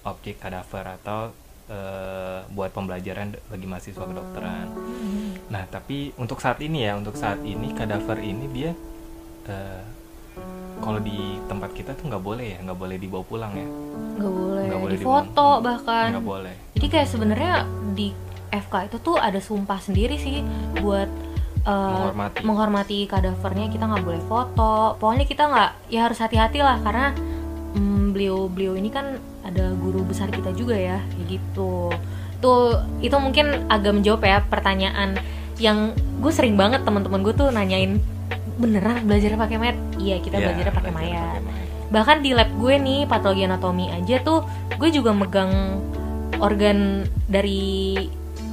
[0.07, 1.35] objek kadaver atau
[1.73, 4.67] eh, buat pembelajaran bagi mahasiswa kedokteran.
[5.49, 8.71] Nah tapi untuk saat ini ya untuk saat ini kadaver ini dia
[9.49, 9.81] eh,
[10.79, 13.67] kalau di tempat kita tuh nggak boleh ya nggak boleh dibawa pulang ya.
[14.13, 16.07] Nggak boleh, Nggak boleh di foto bahkan.
[16.13, 16.55] Nggak boleh.
[16.77, 17.53] jadi kayak sebenarnya
[17.93, 18.07] di
[18.53, 20.45] FK itu tuh ada sumpah sendiri sih
[20.77, 21.09] buat
[21.65, 21.73] uh,
[22.13, 22.37] Menghormati.
[22.45, 23.65] menghormati kadavernya.
[23.69, 24.93] Kita nggak boleh foto.
[25.01, 27.13] Pokoknya kita nggak ya harus hati-hati lah karena
[27.75, 31.91] mm, beliau beliau ini kan ada guru besar kita juga ya kayak gitu.
[32.39, 35.19] Tuh itu mungkin agak menjawab ya pertanyaan
[35.61, 38.01] yang gue sering banget teman-teman gue tuh nanyain
[38.57, 41.41] beneran belajar pakai mayat iya kita Iya, belajar pakai mayat
[41.93, 44.41] bahkan di lab gue nih patologi anatomi aja tuh
[44.81, 45.77] gue juga megang
[46.41, 47.95] organ dari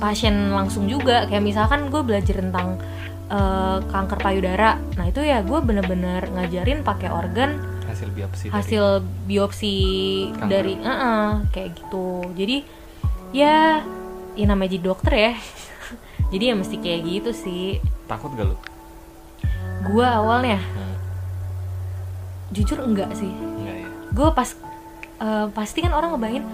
[0.01, 1.29] pasien langsung juga.
[1.29, 2.81] Kayak misalkan gue belajar tentang
[3.29, 4.81] eh, kanker payudara.
[4.97, 7.61] Nah itu ya gue bener-bener ngajarin pakai organ
[8.01, 8.85] hasil biopsi dari- hasil
[9.27, 9.75] biopsi
[10.33, 10.49] Kanker.
[10.49, 12.57] dari eh-eh, kayak gitu jadi
[13.31, 13.85] ya
[14.33, 15.33] ya namanya jadi dokter ya
[16.33, 18.57] jadi ya mesti kayak gitu sih takut gak lu?
[19.83, 20.97] gue awalnya Hmm,
[22.51, 23.89] jujur enggak sih enggak ya.
[24.11, 24.49] gue pas
[25.21, 26.45] eh, pasti kan orang ngebayangin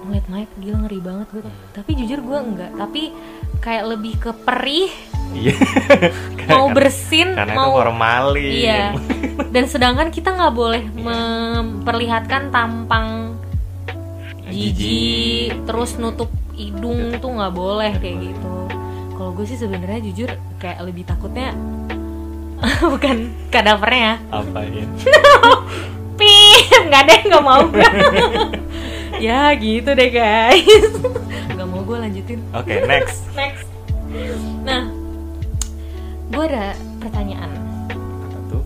[0.00, 2.70] ngeliat mayat gila ngeri banget gue tapi jujur gue enggak.
[2.76, 3.02] Tapi
[3.60, 4.90] kayak lebih ke perih
[5.30, 5.54] Iya.
[6.50, 8.50] mau bersin karena mau itu formalin.
[8.50, 8.82] iya.
[9.54, 13.38] Dan sedangkan kita nggak boleh memperlihatkan tampang
[14.50, 16.26] jijik terus nutup
[16.58, 18.54] hidung tuh nggak boleh kayak gitu.
[19.14, 21.54] Kalau gue sih sebenarnya jujur kayak lebih takutnya
[22.92, 24.18] bukan kadavernya.
[24.34, 24.84] Apa ya?
[26.18, 27.62] pip nggak deh nggak mau.
[27.70, 27.86] gue
[29.26, 30.92] ya gitu deh guys.
[31.54, 32.40] Nggak mau gue lanjutin.
[32.54, 33.26] Oke, next.
[33.38, 33.66] next.
[34.62, 34.90] Nah
[36.30, 37.50] gue ada pertanyaan.
[37.90, 38.62] Apa tuh?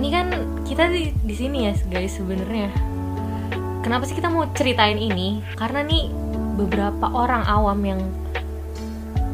[0.00, 0.26] ini kan
[0.64, 2.72] kita di, di sini ya guys sebenarnya.
[3.82, 5.42] Kenapa sih kita mau ceritain ini?
[5.58, 6.08] Karena nih
[6.56, 8.00] beberapa orang awam yang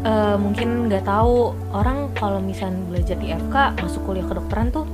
[0.03, 4.87] eh, mungkin nggak tahu orang kalau misalnya belajar di FK masuk kuliah kedokteran tuh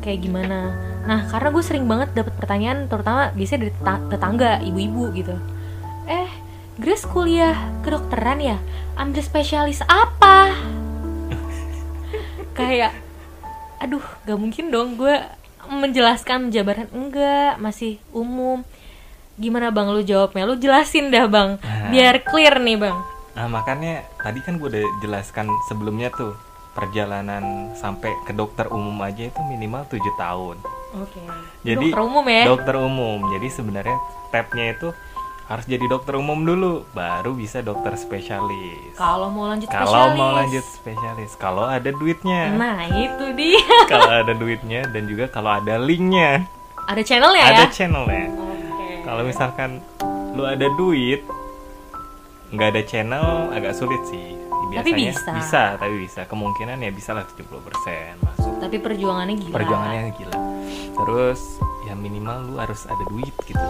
[0.00, 0.74] kayak gimana
[1.08, 5.34] nah karena gue sering banget dapat pertanyaan terutama biasanya dari teta- tetangga ibu-ibu gitu.
[6.06, 6.30] Eh
[6.80, 8.56] Grace kuliah kedokteran ya?
[8.96, 10.56] Ambil spesialis apa?
[12.56, 12.96] Kayak
[13.80, 15.12] aduh gak mungkin dong gue
[15.68, 18.64] menjelaskan menjabarkan enggak masih umum.
[19.36, 19.92] Gimana bang?
[19.92, 20.48] Lu jawabnya?
[20.48, 21.60] Lu jelasin dah bang.
[21.60, 21.92] Nah.
[21.92, 22.96] biar clear nih bang.
[23.36, 26.32] Nah, makanya tadi kan gue udah jelaskan sebelumnya tuh
[26.72, 30.56] perjalanan sampai ke dokter umum aja itu minimal 7 tahun.
[30.94, 31.22] Oke
[31.62, 33.18] Jadi dokter umum ya Dokter umum.
[33.32, 33.96] Jadi sebenarnya
[34.28, 34.88] stepnya itu
[35.44, 38.94] harus jadi dokter umum dulu, baru bisa dokter spesialis.
[38.94, 43.58] kalau mau lanjut Kalau spesialis mau lanjut spesialis, kalau ada duitnya, nah itu dia
[43.90, 46.46] kalau ada duitnya dan juga kalau ada linknya,
[46.86, 48.30] ada channelnya ada ya channelnya.
[48.30, 49.82] oke Kalau misalkan
[50.38, 51.26] lu ada duit,
[52.54, 54.38] nggak ada channel agak sulit sih.
[54.70, 55.62] Tapi Biasanya bisa.
[55.74, 56.20] tapi bisa.
[56.30, 58.54] Kemungkinan ya bisa lah 70% masuk.
[58.62, 60.34] tapi perjuangannya gila Perjuangannya gila.
[60.92, 61.40] Terus
[61.82, 63.60] ya minimal lu harus ada duit gitu.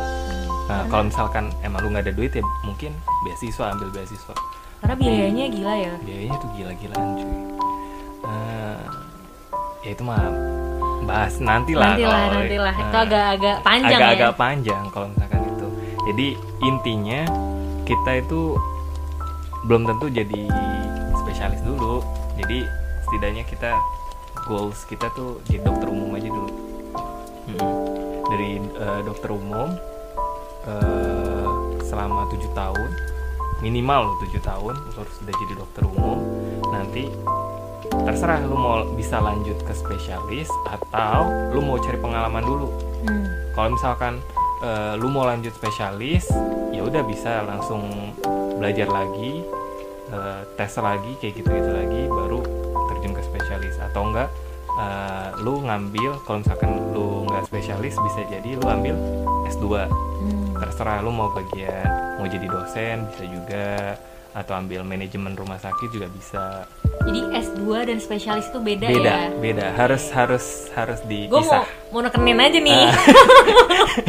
[0.67, 4.35] Nah, kalau misalkan emang lu nggak ada duit ya mungkin beasiswa ambil beasiswa.
[4.81, 7.33] karena biayanya gila ya Biayanya tuh gila-gilaan cuy.
[8.23, 8.81] Eh,
[9.83, 10.25] ya itu mah
[11.03, 11.93] bahas nanti lah.
[11.93, 15.67] nanti lah kalau- nanti lah itu Nah, agak-agak panjang agak-agak ya panjang kalau misalkan itu.
[16.07, 16.27] Jadi
[16.63, 17.21] intinya
[17.85, 18.41] kita itu
[19.63, 20.41] belum tentu jadi
[21.15, 22.01] spesialis dulu.
[22.37, 22.59] Jadi
[23.05, 23.71] setidaknya kita
[24.47, 26.50] goals kita tuh jadi dokter umum aja dulu.
[28.31, 29.75] Dari eh, dokter umum
[30.69, 31.49] eh,
[31.83, 32.91] selama tujuh tahun
[33.61, 36.19] minimal tujuh tahun harus sudah jadi dokter umum
[36.73, 37.13] nanti
[37.91, 42.69] terserah lu mau bisa lanjut ke spesialis atau lu mau cari pengalaman dulu.
[43.01, 43.25] Hmm.
[43.57, 44.21] kalau misalkan
[44.65, 46.29] eh, lu mau lanjut spesialis
[46.71, 48.13] ya udah bisa langsung
[48.61, 49.45] belajar lagi
[50.13, 52.41] eh, tes lagi kayak gitu gitu lagi baru
[52.93, 53.77] terjun ke spesialis.
[53.81, 54.29] Atau enggak
[54.73, 58.95] eh, lu ngambil kalau misalkan lu nggak spesialis bisa jadi lu ambil
[59.47, 59.89] S2
[60.21, 60.53] Hmm.
[60.55, 63.69] terserah lu mau bagian mau jadi dosen bisa juga.
[64.31, 66.63] Atau ambil manajemen rumah sakit juga bisa.
[67.03, 69.35] Jadi S2 dan spesialis itu beda, beda ya?
[69.35, 69.67] beda.
[69.75, 71.67] Harus harus harus gue mau dipisah.
[71.91, 72.83] mau nekenin aja nih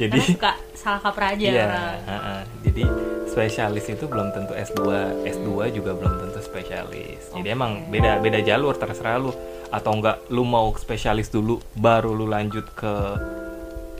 [0.00, 1.98] jadi Karena suka salah kaprah aja Iya, orang.
[2.02, 2.40] heeh.
[2.62, 2.82] jadi
[3.26, 4.80] spesialis itu belum tentu S2,
[5.24, 7.30] S2 juga belum tentu spesialis.
[7.30, 7.52] Jadi Oke.
[7.52, 9.30] emang beda beda jalur terserah lu
[9.68, 12.92] atau enggak lu mau spesialis dulu baru lu lanjut ke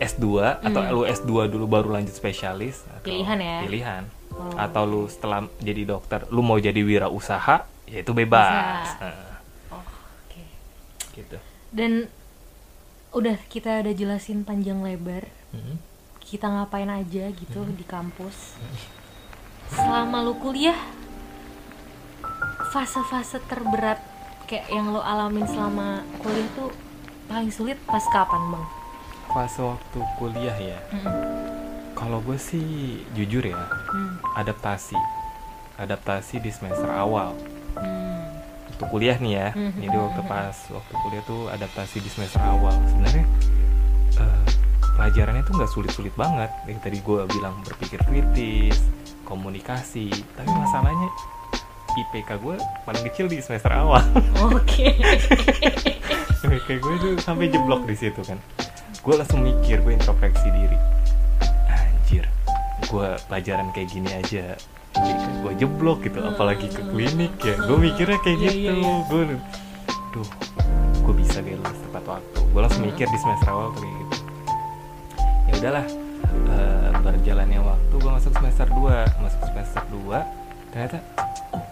[0.00, 0.24] S2
[0.62, 3.00] atau lu S2 dulu baru lanjut spesialis Hmm.
[3.02, 3.56] Pilihan ya?
[3.62, 4.02] Pilihan.
[4.30, 4.56] Oh.
[4.56, 8.96] Atau lu setelah jadi dokter lu mau jadi wirausaha ya itu bebas.
[9.68, 10.42] Oh, oke
[11.12, 11.36] gitu.
[11.70, 12.06] dan
[13.10, 15.89] udah kita udah jelasin panjang lebar Mhm.
[16.30, 18.54] Kita ngapain aja gitu di kampus
[19.68, 20.78] selama lu kuliah
[22.68, 23.98] fase-fase terberat
[24.46, 25.88] kayak yang lo alamin selama
[26.18, 26.70] kuliah tuh
[27.26, 28.66] paling sulit pas kapan bang?
[29.28, 30.78] Fase waktu kuliah ya.
[30.90, 31.18] Mm-mm.
[31.92, 32.66] Kalau gue sih
[33.12, 34.18] jujur ya, Hmm.
[34.34, 34.96] adaptasi
[35.76, 37.34] adaptasi di semester awal
[37.74, 38.22] Hmm.
[38.68, 42.74] waktu kuliah nih ya Mhm, jadi waktu pas waktu kuliah tuh adaptasi di semester awal
[42.86, 43.24] sebenarnya
[45.00, 46.52] pelajarannya tuh nggak sulit-sulit banget.
[46.68, 48.76] Yang tadi gue bilang berpikir kritis
[49.24, 51.08] komunikasi tapi masalahnya
[51.96, 54.04] IPK gue paling kecil di semester awal.
[54.52, 54.92] Oke.
[56.44, 58.36] IPK gue tuh sampai jeblok di situ kan.
[59.00, 60.76] Gue langsung mikir gue introspeksi diri.
[61.72, 62.28] Anjir
[62.84, 64.52] gue pelajaran kayak gini aja.
[65.40, 67.56] Gue jeblok gitu apalagi ke klinik ya.
[67.64, 68.60] Gue mikirnya kayak Iya, gitu.
[68.60, 68.94] iya, iya.
[69.08, 69.22] gue
[70.12, 70.28] duh
[71.00, 72.38] gue bisa lulus tepat waktu.
[72.52, 74.09] Gue langsung mikir di semester awal kayak gitu
[75.60, 75.84] udahlah
[76.48, 80.98] eh, berjalannya waktu gue masuk semester 2 masuk semester 2 ternyata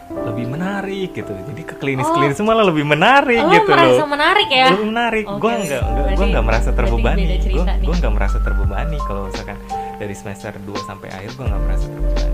[0.08, 1.30] lebih menarik gitu.
[1.30, 4.08] Jadi ke klinis klinis malah lebih menarik Lo gitu Oh, merasa loh.
[4.08, 4.66] menarik ya?
[4.72, 5.24] lebih menarik.
[5.28, 5.82] Oke, gue nggak
[6.16, 7.24] gue nggak merasa terbebani.
[7.38, 8.96] gue gue nggak merasa terbebani.
[9.04, 9.58] Kalau misalkan
[9.96, 12.32] dari semester 2 sampai akhir gue nggak merasa terbebani.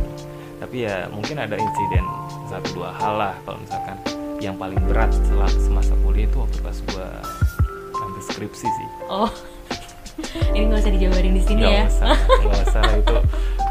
[0.58, 2.04] Tapi ya mungkin ada insiden
[2.48, 3.34] satu dua hal lah.
[3.44, 3.96] Kalau misalkan
[4.40, 7.06] yang paling berat setelah semasa kuliah itu waktu pas gue
[7.94, 8.88] ambil skripsi sih.
[9.06, 9.28] Oh
[10.50, 13.16] ini nggak usah dijabarin di sini nggak ya usah nggak usah itu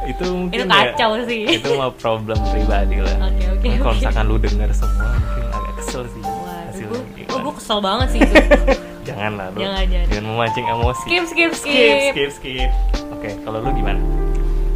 [0.03, 3.89] itu mungkin itu ya- kacau sih itu mah problem pribadi lah Oke, oke, Nah, kalau
[3.89, 3.99] oke.
[3.99, 7.29] misalkan lu denger semua mungkin agak kesel sih Wah, gue, gimana.
[7.29, 8.35] oh, gue kesel banget sih itu.
[9.07, 10.07] jangan lah lu Jangan, jangan.
[10.07, 12.11] dengan memancing emosi skip, skip, skip skip.
[12.11, 12.69] skip skip
[13.09, 14.01] oke kalau lu gimana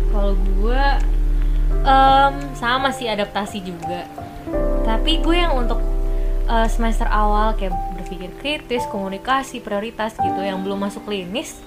[0.08, 0.84] Kalau gue
[1.84, 4.08] em, sama sih adaptasi juga.
[4.82, 5.78] Tapi gue yang untuk
[6.46, 7.76] eh, semester awal kayak
[8.08, 11.60] berpikir kritis, komunikasi, prioritas gitu yang belum masuk klinis.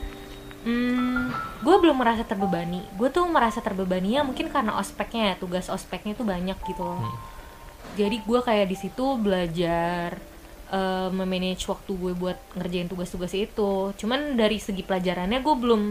[0.65, 2.81] Hmm, gue belum merasa terbebani.
[2.97, 7.01] Gue tuh merasa terbebaninya mungkin karena ospeknya ya, tugas ospeknya tuh banyak gitu loh.
[7.01, 7.17] Hmm.
[8.01, 10.17] Jadi gue kayak di situ belajar
[10.73, 13.93] eh, memanage waktu gue buat ngerjain tugas-tugas itu.
[14.01, 15.83] Cuman dari segi pelajarannya gue belum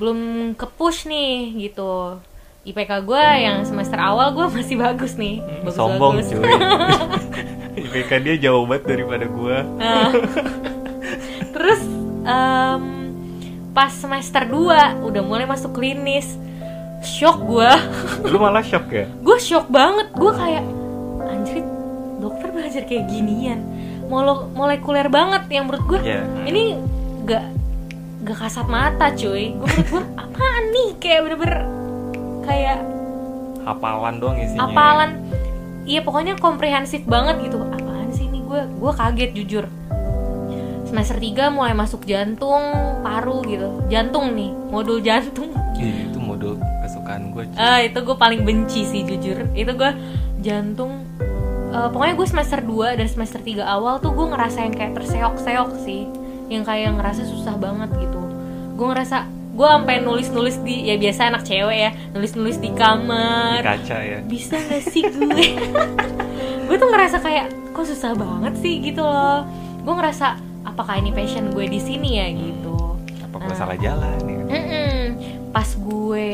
[0.00, 0.18] belum
[0.56, 2.20] ke push nih gitu.
[2.68, 5.40] IPK gue yang semester awal gue masih bagus nih.
[5.64, 6.32] Bagus, sombong bagus.
[6.32, 6.44] cuy
[7.80, 9.62] IPK dia jauh banget daripada gua.
[9.76, 10.10] Nah,
[11.54, 11.80] terus
[12.22, 12.82] em,
[13.70, 16.34] pas semester 2 udah mulai masuk klinis.
[16.98, 17.70] Shock gue
[18.26, 19.06] lu malah shock ya?
[19.22, 20.10] Gue shock banget.
[20.12, 20.66] Gue kayak
[21.22, 21.62] anjir
[22.18, 23.62] dokter belajar kayak ginian.
[24.10, 26.26] Molo, molekuler banget yang menurut gue Iya.
[26.42, 26.74] ini
[27.22, 27.46] gak
[28.26, 29.54] gak kasat mata cuy.
[29.54, 30.88] Gue menurut gue apaan nih?
[30.98, 31.60] Kayak bener-bener
[32.42, 32.78] kayak
[33.62, 35.10] hafalan doang isinya apalan
[35.88, 37.64] iya pokoknya komprehensif banget gitu.
[37.64, 38.44] Apaan sih ini?
[38.44, 39.64] Gue gue kaget jujur.
[40.88, 42.60] Semester 3 mulai masuk jantung
[43.00, 43.84] paru gitu.
[43.88, 45.52] Jantung nih modul jantung.
[45.80, 49.48] Ih, itu modul kesukaan gue ah itu gue paling benci sih jujur.
[49.56, 49.90] Itu gue
[50.44, 51.08] jantung
[51.72, 55.70] eh, pokoknya gue semester 2 dan semester 3 awal tuh gue ngerasa yang kayak terseok-seok
[55.84, 56.04] sih.
[56.48, 58.20] Yang kayak ngerasa susah banget gitu.
[58.76, 63.58] Gue ngerasa gue sampai nulis-nulis di ya biasa anak cewek ya nulis-nulis di di kamar.
[63.58, 64.18] Kaca ya.
[64.22, 65.46] Bisa gak sih gue?
[66.68, 69.42] Gue tuh ngerasa kayak kok susah banget sih gitu loh.
[69.82, 72.94] Gue ngerasa apakah ini passion gue di sini ya gitu.
[73.24, 73.58] Apa gue Nah.
[73.58, 74.42] salah jalan ya?
[74.46, 75.00] Mm-mm.
[75.48, 76.28] pas gue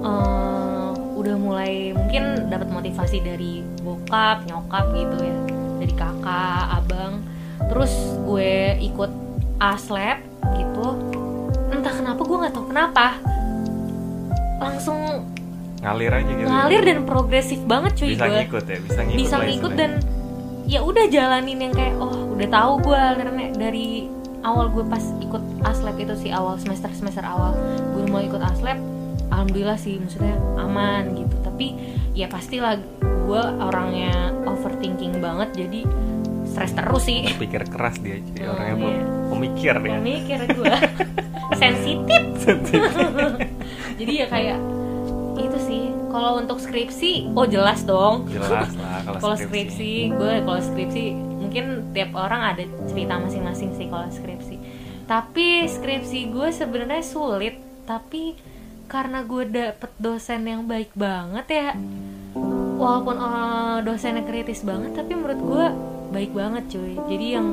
[0.00, 5.36] eh, udah mulai mungkin dapat motivasi dari bokap nyokap gitu ya.
[5.78, 7.22] Dari kakak abang.
[7.68, 7.92] Terus
[8.24, 9.12] gue ikut
[9.60, 10.24] gitu
[11.70, 13.06] entah kenapa gue nggak tahu kenapa.
[14.60, 15.00] Langsung
[15.80, 16.44] ngalir aja gitu.
[16.44, 19.92] ngalir dan progresif banget cuy bisa gue ngikut ya bisa ngikut bisa ngikut dan
[20.68, 24.04] ya udah jalanin yang kayak oh udah tahu gue alirnya dari
[24.44, 27.56] awal gue pas ikut aslab itu sih awal semester semester awal
[27.96, 28.76] gue mau ikut aslab
[29.32, 31.36] alhamdulillah sih maksudnya aman gitu.
[31.40, 31.66] Tapi
[32.12, 35.88] ya pastilah gue orangnya overthinking banget jadi
[36.44, 37.24] stres terus sih.
[37.40, 39.19] Pikir keras dia cuy Oh, orangnya iya.
[39.40, 39.96] Pemikir ya.
[39.96, 40.74] Mikir gue
[41.60, 42.22] sensitif.
[43.98, 44.58] Jadi ya kayak
[45.40, 45.82] itu sih.
[46.12, 48.28] Kalau untuk skripsi oh jelas dong.
[48.28, 49.48] Jelas lah kalau skripsi.
[49.48, 51.04] skripsi gue kalau skripsi
[51.40, 51.64] mungkin
[51.96, 54.60] tiap orang ada cerita masing-masing sih kalau skripsi.
[55.08, 57.56] Tapi skripsi gue sebenarnya sulit.
[57.88, 58.36] Tapi
[58.90, 61.68] karena gue dapet dosen yang baik banget ya
[62.80, 65.66] walaupun eh, dosennya kritis banget tapi menurut gue
[66.10, 66.94] baik banget cuy.
[67.06, 67.46] Jadi yang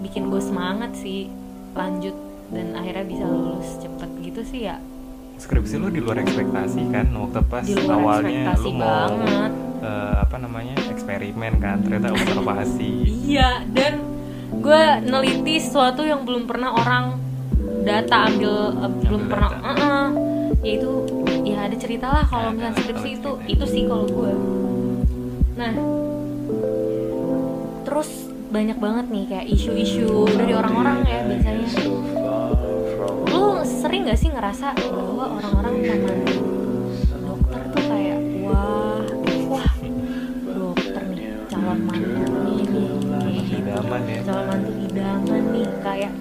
[0.00, 1.28] bikin gue semangat sih
[1.72, 2.16] lanjut
[2.48, 4.76] dan akhirnya bisa lulus cepet gitu sih ya
[5.36, 9.52] skripsi lu di luar ekspektasi kan waktu pas Di luar awalnya lu mau banget.
[9.80, 12.90] eh, apa namanya eksperimen kan ternyata observasi
[13.24, 14.02] Iya, dan
[14.52, 17.16] gue neliti sesuatu yang belum pernah orang
[17.80, 19.68] data ambil eh, belum Ambil pernah, data.
[19.70, 20.06] Eh-eh.
[20.60, 20.90] ya itu
[21.42, 23.48] ya ada cerita lah kalau misalnya skripsi itu cerita.
[23.48, 24.32] itu sih kalau gue.
[25.54, 25.72] Nah,
[27.82, 28.10] terus
[28.50, 31.66] banyak banget nih kayak isu-isu dari orang-orang ya biasanya.
[33.30, 36.20] Lu sering gak sih ngerasa bahwa orang-orang memandang
[37.22, 39.06] dokter tuh kayak wah,
[39.46, 39.72] wah
[40.50, 42.62] dokter nih calon mantu nih
[43.86, 46.12] kayak calon mantu idaman nih kayak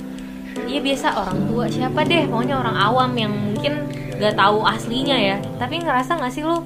[0.69, 3.89] Iya biasa orang tua siapa deh pokoknya orang awam yang mungkin
[4.21, 6.61] gak tahu aslinya ya tapi ngerasa nggak sih lo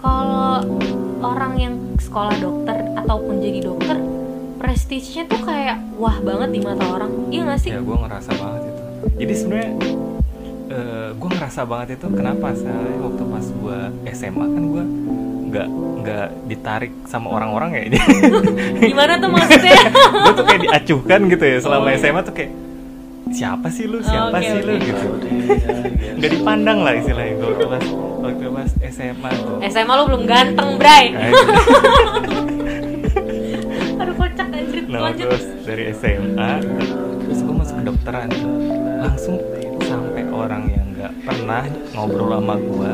[0.00, 0.64] kalau
[1.20, 4.00] orang yang sekolah dokter ataupun jadi dokter
[4.64, 7.12] prestisnya tuh kayak wah banget di mata orang.
[7.28, 7.68] Iya nggak sih?
[7.68, 8.82] Ya gue ngerasa banget itu.
[9.14, 9.70] Jadi sebenarnya
[11.14, 13.78] gue ngerasa banget itu kenapa soalnya waktu pas gue
[14.10, 14.84] SMA kan gue
[15.44, 15.68] nggak
[16.00, 17.82] nggak ditarik sama orang-orang ya
[18.80, 19.76] gimana tuh maksudnya?
[20.00, 22.00] Gue tuh kayak diacuhkan gitu ya selama Oh, iya.
[22.00, 22.52] SMA tuh kayak
[23.30, 24.00] siapa sih lu?
[24.00, 24.72] Siapa oke, sih lu?
[24.72, 24.80] oke.
[24.80, 25.06] gitu.
[26.16, 27.84] Nggak dipandang lah istilahnya gue waktu pas
[28.24, 29.56] waktu pas SMA tuh.
[29.68, 31.04] SMA lo belum ganteng bray.
[31.12, 32.63] Aduh
[35.18, 36.52] terus dari SMA
[37.24, 38.28] terus gue masuk kedokteran.
[39.02, 39.36] Langsung
[39.82, 41.62] sampai orang yang nggak pernah
[41.96, 42.92] ngobrol sama gua.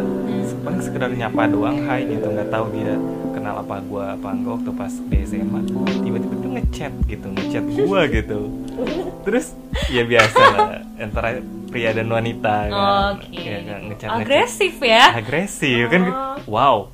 [0.60, 2.96] Paling sekedar nyapa doang hai gitu nggak tahu dia
[3.32, 4.52] kenal apa gua apa enggak.
[4.60, 5.60] Waktu pas di SMA
[6.04, 8.40] tiba-tiba tuh ngechat gitu ngechat gua gitu.
[9.28, 9.46] Terus
[9.92, 11.28] ya biasa lah antara
[11.70, 13.14] pria dan wanita kan.
[13.20, 13.40] Oke.
[13.40, 14.08] Ya kan, ngechat.
[14.10, 15.04] Agresif ya.
[15.14, 16.02] agresif kan?
[16.08, 16.36] Oh.
[16.50, 16.76] wow.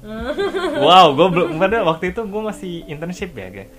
[0.77, 3.73] Wow gue belum pada waktu itu gue masih internship ya guys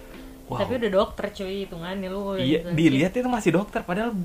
[0.48, 2.36] wow Tapi udah dokter cuy hitungannya lu.
[2.36, 2.72] iya gitu.
[2.72, 4.16] dilihat itu masih dokter padahal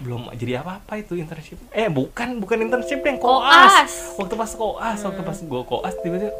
[0.00, 3.92] belum jadi apa-apa itu internship eh bukan bukan internship yang koas, Koas.
[4.16, 6.32] waktu pas koas waktu pas gue koas tiba-tiba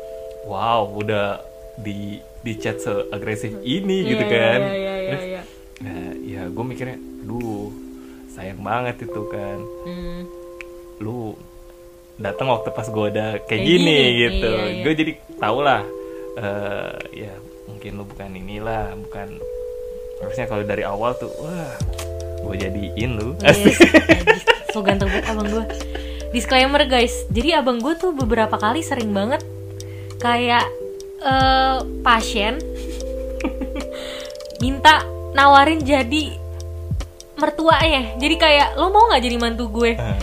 [0.43, 1.45] wow udah
[1.77, 5.09] di di chat seagresif ini Iya, gitu iya, kan Iya iya iya.
[5.11, 5.43] Terus, iya.
[5.79, 7.69] nah, ya gue mikirnya duh
[8.31, 10.21] sayang banget itu kan Hmm.
[10.99, 11.37] lu
[12.17, 14.83] datang waktu pas gue udah kayak, Kayak gini, gini, gitu iya, iya.
[14.83, 15.83] gue jadi tau lah
[16.35, 17.33] eh, ya
[17.71, 19.39] mungkin lu bukan inilah bukan
[20.19, 21.75] harusnya kalau dari awal tuh wah
[22.41, 23.79] gue jadiin lu Yes, najis.
[24.69, 25.65] so ganteng banget abang gue.
[26.31, 29.43] Disclaimer guys, jadi abang gue tuh beberapa kali sering banget
[30.19, 30.63] kayak
[31.19, 32.63] eh, pasien
[34.63, 35.03] minta
[35.33, 36.37] nawarin jadi
[37.35, 38.15] mertuanya.
[38.17, 39.97] Jadi kayak lo mau nggak jadi mantu gue?
[39.97, 40.19] Eh,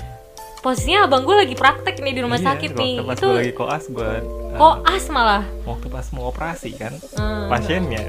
[0.68, 3.00] Posisinya abang gue lagi praktek nih di rumah iya, sakit nih.
[3.00, 5.44] pas Itu lagi koas gue eh, koas malah.
[5.64, 7.48] waktu pas mau operasi kan Hmm.
[7.48, 8.04] pasiennya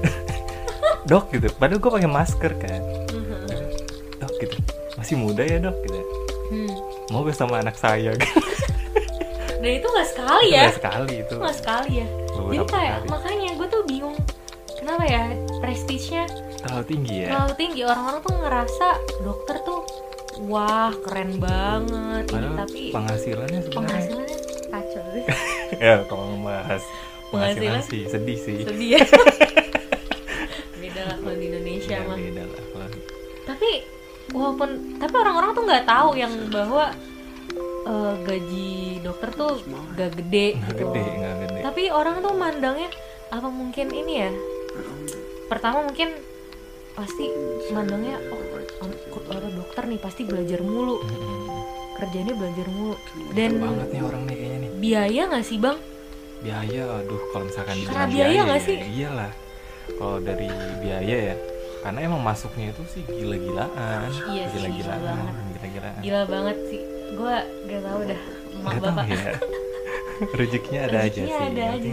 [1.10, 3.46] dok gitu padahal gue pakai masker kan Mhm.
[4.18, 4.56] dok gitu
[4.92, 6.00] masih muda ya dok gitu
[6.50, 6.72] Hmm.
[7.08, 8.10] mau gue sama anak saya
[9.58, 10.62] Dan itu nggak sekali ya.
[10.64, 12.06] Nggak sekali itu nggak sekali ya.
[12.06, 13.06] Jadi Beberapa kayak kali.
[13.08, 14.16] makanya gue tuh bingung
[14.72, 15.22] kenapa ya
[15.58, 16.22] prestisnya
[16.58, 18.86] terlalu tinggi ya terlalu tinggi orang-orang tuh ngerasa
[19.20, 19.80] dokter tuh
[20.40, 22.22] wah keren banget.
[22.24, 24.36] Ini Padahal tapi penghasilannya sebenarnya penghasilannya
[24.68, 25.02] kacau
[25.86, 26.82] ya kalau ngebahas
[27.28, 27.56] penghasilan?
[27.74, 27.82] Penghasilan?
[27.84, 28.56] sih sedih sih.
[28.62, 29.02] Sedih ya?
[30.80, 32.16] Beda lah kalau di Indonesia ya, mah.
[32.16, 33.06] beda lah kalau-
[33.44, 33.70] tapi
[34.28, 36.84] walaupun tapi orang-orang tuh nggak tahu yang bahwa
[37.82, 38.70] eh, gaji
[39.00, 39.56] dokter tuh
[39.94, 40.84] gak gede nggak gitu.
[40.86, 41.60] gede nggak gede.
[41.64, 42.88] Tapi orang tuh mandangnya
[43.28, 44.30] apa mungkin ini ya?
[45.48, 46.12] Pertama mungkin
[46.92, 47.24] pasti
[47.70, 48.42] mandangnya oh
[48.78, 51.02] apa dokter nih pasti belajar mulu.
[51.98, 52.94] Kerjanya belajar mulu.
[53.34, 54.70] Dan banget nih orang nih kayaknya nih.
[54.78, 55.78] Biaya nggak sih bang?
[56.38, 58.76] Biaya aduh kalau misalkan Karena biaya nggak ya, sih?
[58.78, 59.32] iyalah.
[59.88, 61.36] Kalau dari biaya ya
[61.78, 64.10] karena emang masuknya itu sih gila-gilaan.
[64.30, 65.34] Iya gila-gilaan gila banget.
[65.54, 65.94] gila-gilaan.
[66.02, 66.80] Gila banget sih.
[67.18, 67.36] Gue
[67.66, 68.22] gak tau dah
[68.58, 69.06] emak tahu bapak.
[69.08, 69.32] ya.
[70.38, 71.30] Rezekinya ada aja sih.
[71.30, 71.90] ada yang aja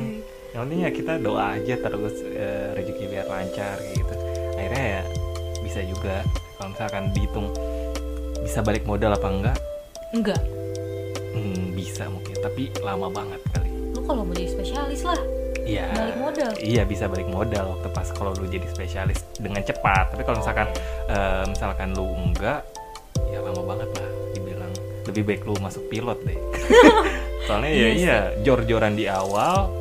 [0.56, 4.16] yang penting ya kita doa aja terus eh, rezeki biar lancar kayak gitu.
[4.56, 5.02] Akhirnya ya
[5.76, 6.24] bisa juga
[6.56, 7.52] kalau misalkan dihitung
[8.48, 9.58] bisa balik modal apa enggak
[10.16, 10.40] enggak
[11.36, 15.20] hmm, bisa mungkin tapi lama banget kali lu kalau mau jadi spesialis lah
[15.66, 15.90] Iya.
[15.98, 16.52] Balik modal.
[16.62, 20.14] Iya bisa balik modal waktu pas kalau lu jadi spesialis dengan cepat.
[20.14, 20.70] Tapi kalau misalkan
[21.10, 22.62] eh, misalkan lu enggak,
[23.34, 24.70] ya lama banget lah dibilang.
[25.10, 26.38] Lebih baik lu masuk pilot deh.
[27.50, 29.74] Soalnya ya Iya iya jor-joran di awal,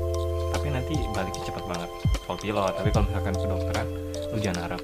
[0.56, 1.90] tapi nanti baliknya cepet banget.
[2.24, 3.86] Kalau pilot, tapi kalau misalkan kedokteran,
[4.32, 4.80] lu jangan harap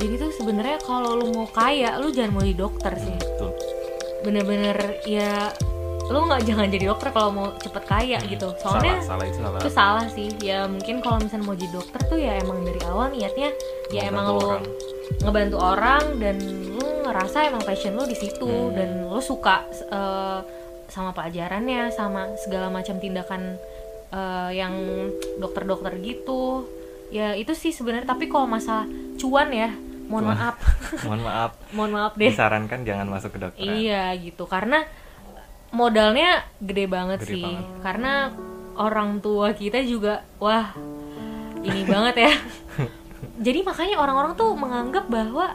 [0.00, 3.50] jadi tuh sebenarnya kalau lu mau kaya lu jangan mau jadi dokter sih Betul.
[4.20, 5.52] bener-bener ya
[6.10, 9.58] lu nggak jangan jadi dokter kalau mau cepet kaya gitu soalnya salah, salah itu salah.
[9.60, 13.14] itu salah sih ya mungkin kalau misalnya mau jadi dokter tuh ya emang dari awal
[13.14, 13.54] niatnya
[13.90, 14.64] ya Ngebantu emang lu orang.
[15.20, 16.36] ngebantu orang dan
[16.66, 18.74] lu ngerasa emang passion lu di situ Hmm.
[18.74, 20.38] dan lu suka eh,
[20.90, 23.54] sama pelajarannya sama segala macam tindakan
[24.10, 24.74] eh, yang
[25.38, 26.66] dokter-dokter gitu
[27.10, 29.70] ya itu sih sebenarnya tapi kalau masalah cuan ya
[30.10, 30.34] mohon Cuan.
[30.34, 30.56] maaf
[31.06, 33.70] Mohon maaf, mohon maaf deh disarankan jangan masuk ke dokteran.
[33.72, 34.82] Iya gitu karena
[35.70, 37.64] modalnya gede banget Gede sih banget.
[37.80, 38.12] karena
[38.74, 40.74] orang tua kita juga wah
[41.60, 42.32] ini banget ya.
[43.40, 45.54] Jadi makanya orang-orang tuh menganggap bahwa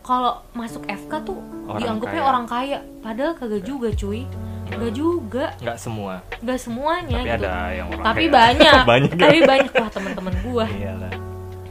[0.00, 2.28] kalau masuk FK tuh Orang dianggapnya kaya.
[2.28, 4.28] orang kaya padahal kagak juga cuy.
[4.64, 7.44] Enggak juga, Nggak semua, enggak semuanya tapi gitu.
[7.46, 8.34] ada yang orang Tapi kaya.
[8.34, 9.10] banyak, banyak.
[9.12, 9.20] ya?
[9.22, 10.66] tapi banyak wah teman-teman gua.
[10.66, 11.12] Iyalah.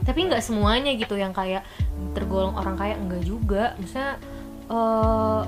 [0.04, 1.64] Tapi nggak semuanya gitu yang kayak
[2.12, 3.72] tergolong orang kaya enggak juga.
[3.80, 4.20] Misalnya
[4.64, 5.42] eh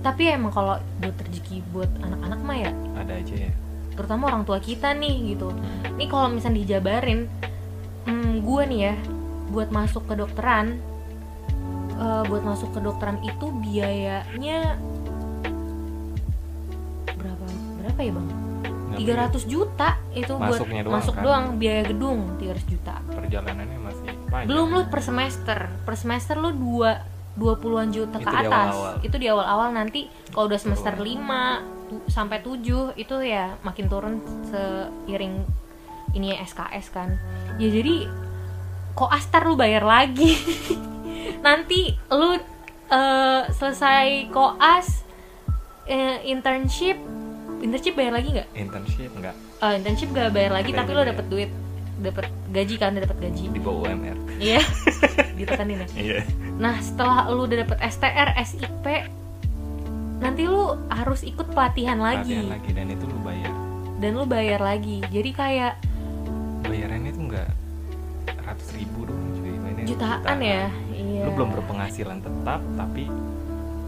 [0.00, 3.52] tapi emang kalau buat rezeki buat anak-anak mah ya Ada aja ya.
[4.00, 5.52] terutama orang tua kita nih gitu.
[6.00, 7.28] Nih kalau misalnya dijabarin
[8.08, 8.94] hmm, gue nih ya
[9.52, 10.80] buat masuk ke dokteran
[12.00, 14.80] eh, buat masuk ke dokteran itu biayanya
[17.12, 17.44] berapa
[17.84, 18.28] berapa ya bang?
[18.92, 21.22] Nggak 300 juta itu buat Masuknya doang, masuk kan?
[21.22, 22.94] doang biaya gedung 300 juta.
[23.08, 24.46] perjalanannya masih panjang.
[24.46, 26.90] belum lu per semester per semester lu dua
[27.32, 28.94] 20-an juta ke Itu di atas awal-awal.
[29.00, 31.06] itu di awal-awal nanti kalau udah semester 5
[31.88, 32.58] tu- sampai 7
[32.96, 35.46] itu ya makin turun seiring
[36.10, 37.14] ini SKS kan
[37.56, 38.10] ya jadi
[38.92, 40.34] kok astar lu bayar lagi
[41.46, 42.34] nanti lu
[42.90, 45.06] eh, selesai koas
[45.86, 46.98] eh, internship
[47.60, 48.48] internship bayar lagi nggak?
[48.52, 51.50] Internship enggak Oh, internship gak bayar lagi Bayar tapi lo dapet duit
[52.00, 53.44] dapet gaji kan udah dapet gaji.
[53.52, 54.60] Di bawah UMR iya.
[55.38, 55.88] Ditekanin ya.
[55.94, 56.20] Iya.
[56.56, 58.86] Nah setelah lu udah dapet STR SIP
[60.20, 62.40] nanti lu harus ikut pelatihan lagi.
[62.40, 63.52] Latihan lagi dan itu lu bayar.
[64.00, 65.04] Dan lu bayar lagi.
[65.12, 65.72] Jadi kayak
[66.64, 67.48] bayarannya itu enggak
[68.40, 69.52] ratus ribu dong cuy.
[69.52, 70.68] Ini jutaan ya?
[70.92, 71.22] Iya.
[71.24, 73.04] lu belum berpenghasilan tetap tapi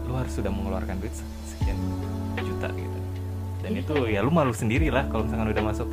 [0.05, 1.77] lu harus sudah mengeluarkan duit se- sekian
[3.63, 3.81] dan Iya.
[3.87, 5.87] itu ya lu malu sendiri lah kalau misalkan udah masuk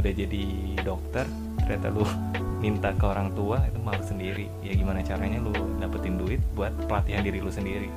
[0.00, 0.44] udah jadi
[0.80, 1.28] dokter
[1.60, 2.02] ternyata lu
[2.64, 4.48] minta ke orang tua itu malu sendiri.
[4.60, 7.88] Ya gimana caranya lu dapetin duit buat pelatihan diri lu sendiri.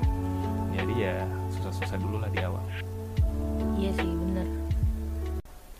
[0.72, 2.64] Jadi ya susah-susah dulu lah di awal.
[3.76, 4.46] Iya sih bener.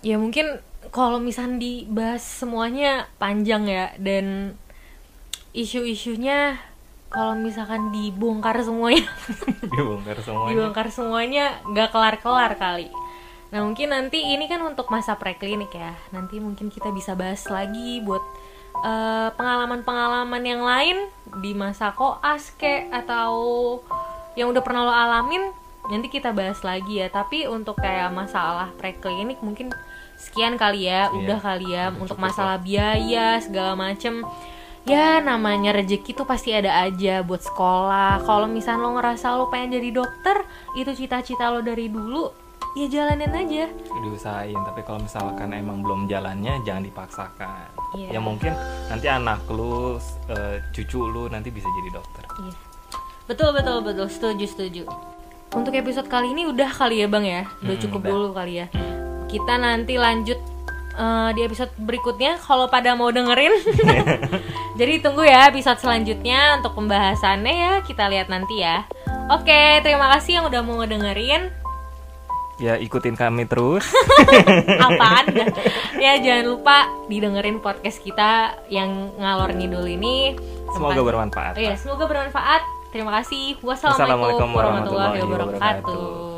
[0.04, 0.60] Ya mungkin
[0.92, 4.54] kalau misalnya dibahas semuanya panjang ya dan
[5.56, 6.60] isu-isunya
[7.08, 9.06] kalau misalkan dibongkar semuanya.
[9.74, 10.50] Dibongkar semuanya.
[10.50, 12.90] Dibongkar semuanya nggak kelar-kelar kali.
[13.54, 15.94] Nah mungkin nanti ini kan untuk masa preklinik ya.
[16.10, 18.18] Nanti mungkin kita bisa bahas lagi buat
[18.82, 21.06] eh, pengalaman-pengalaman yang lain
[21.38, 23.78] di masa koas kek atau
[24.34, 25.54] yang udah pernah lo alamin.
[25.86, 27.06] Nanti kita bahas lagi ya.
[27.06, 29.70] Tapi untuk kayak masalah preklinik mungkin
[30.18, 31.06] sekian kali ya.
[31.06, 34.26] Iya, Udah kali ya untuk masalah biaya segala macem
[34.84, 39.80] ya namanya rezeki tuh pasti ada aja buat sekolah kalau misalnya lo ngerasa lo pengen
[39.80, 40.44] jadi dokter
[40.76, 42.43] itu cita-cita lo dari dulu
[42.74, 43.64] ya jalanin aja.
[44.02, 47.70] Diusahain tapi kalau misalkan emang belum jalannya jangan dipaksakan.
[47.94, 48.18] Iya.
[48.18, 48.50] ya mungkin
[48.90, 52.24] nanti anak lu eh, cucu lu nanti bisa jadi dokter.
[52.42, 52.54] Iya.
[53.24, 54.06] Betul betul betul.
[54.10, 54.82] Setuju setuju.
[55.54, 57.42] Untuk episode kali ini udah kali ya bang ya?
[57.62, 58.10] Udah Mm-mm, cukup udah.
[58.10, 58.66] dulu kali ya.
[59.30, 60.38] Kita nanti lanjut
[60.98, 63.54] eh, di episode berikutnya kalau pada mau dengerin.
[64.82, 67.72] Jadi tunggu ya episode selanjutnya untuk pembahasannya ya.
[67.86, 68.82] Kita lihat nanti ya.
[69.30, 71.48] Oke terima kasih yang udah mau ngedengerin
[72.56, 73.84] ya ikutin kami terus.
[74.86, 75.26] Apaan?
[75.96, 76.76] Ya jangan lupa
[77.06, 80.38] didengerin podcast kita yang ngalor ngidul ini.
[80.70, 82.62] Semoga Tempat- bermanfaat Oh iya, semoga bermanfaat.
[82.90, 83.58] Terima kasih.
[83.58, 85.90] Wassalamualaikum Wassalamualaikum warahmatullahi warahmatullahi wabarakatuh.
[85.90, 86.33] wabarakatuh.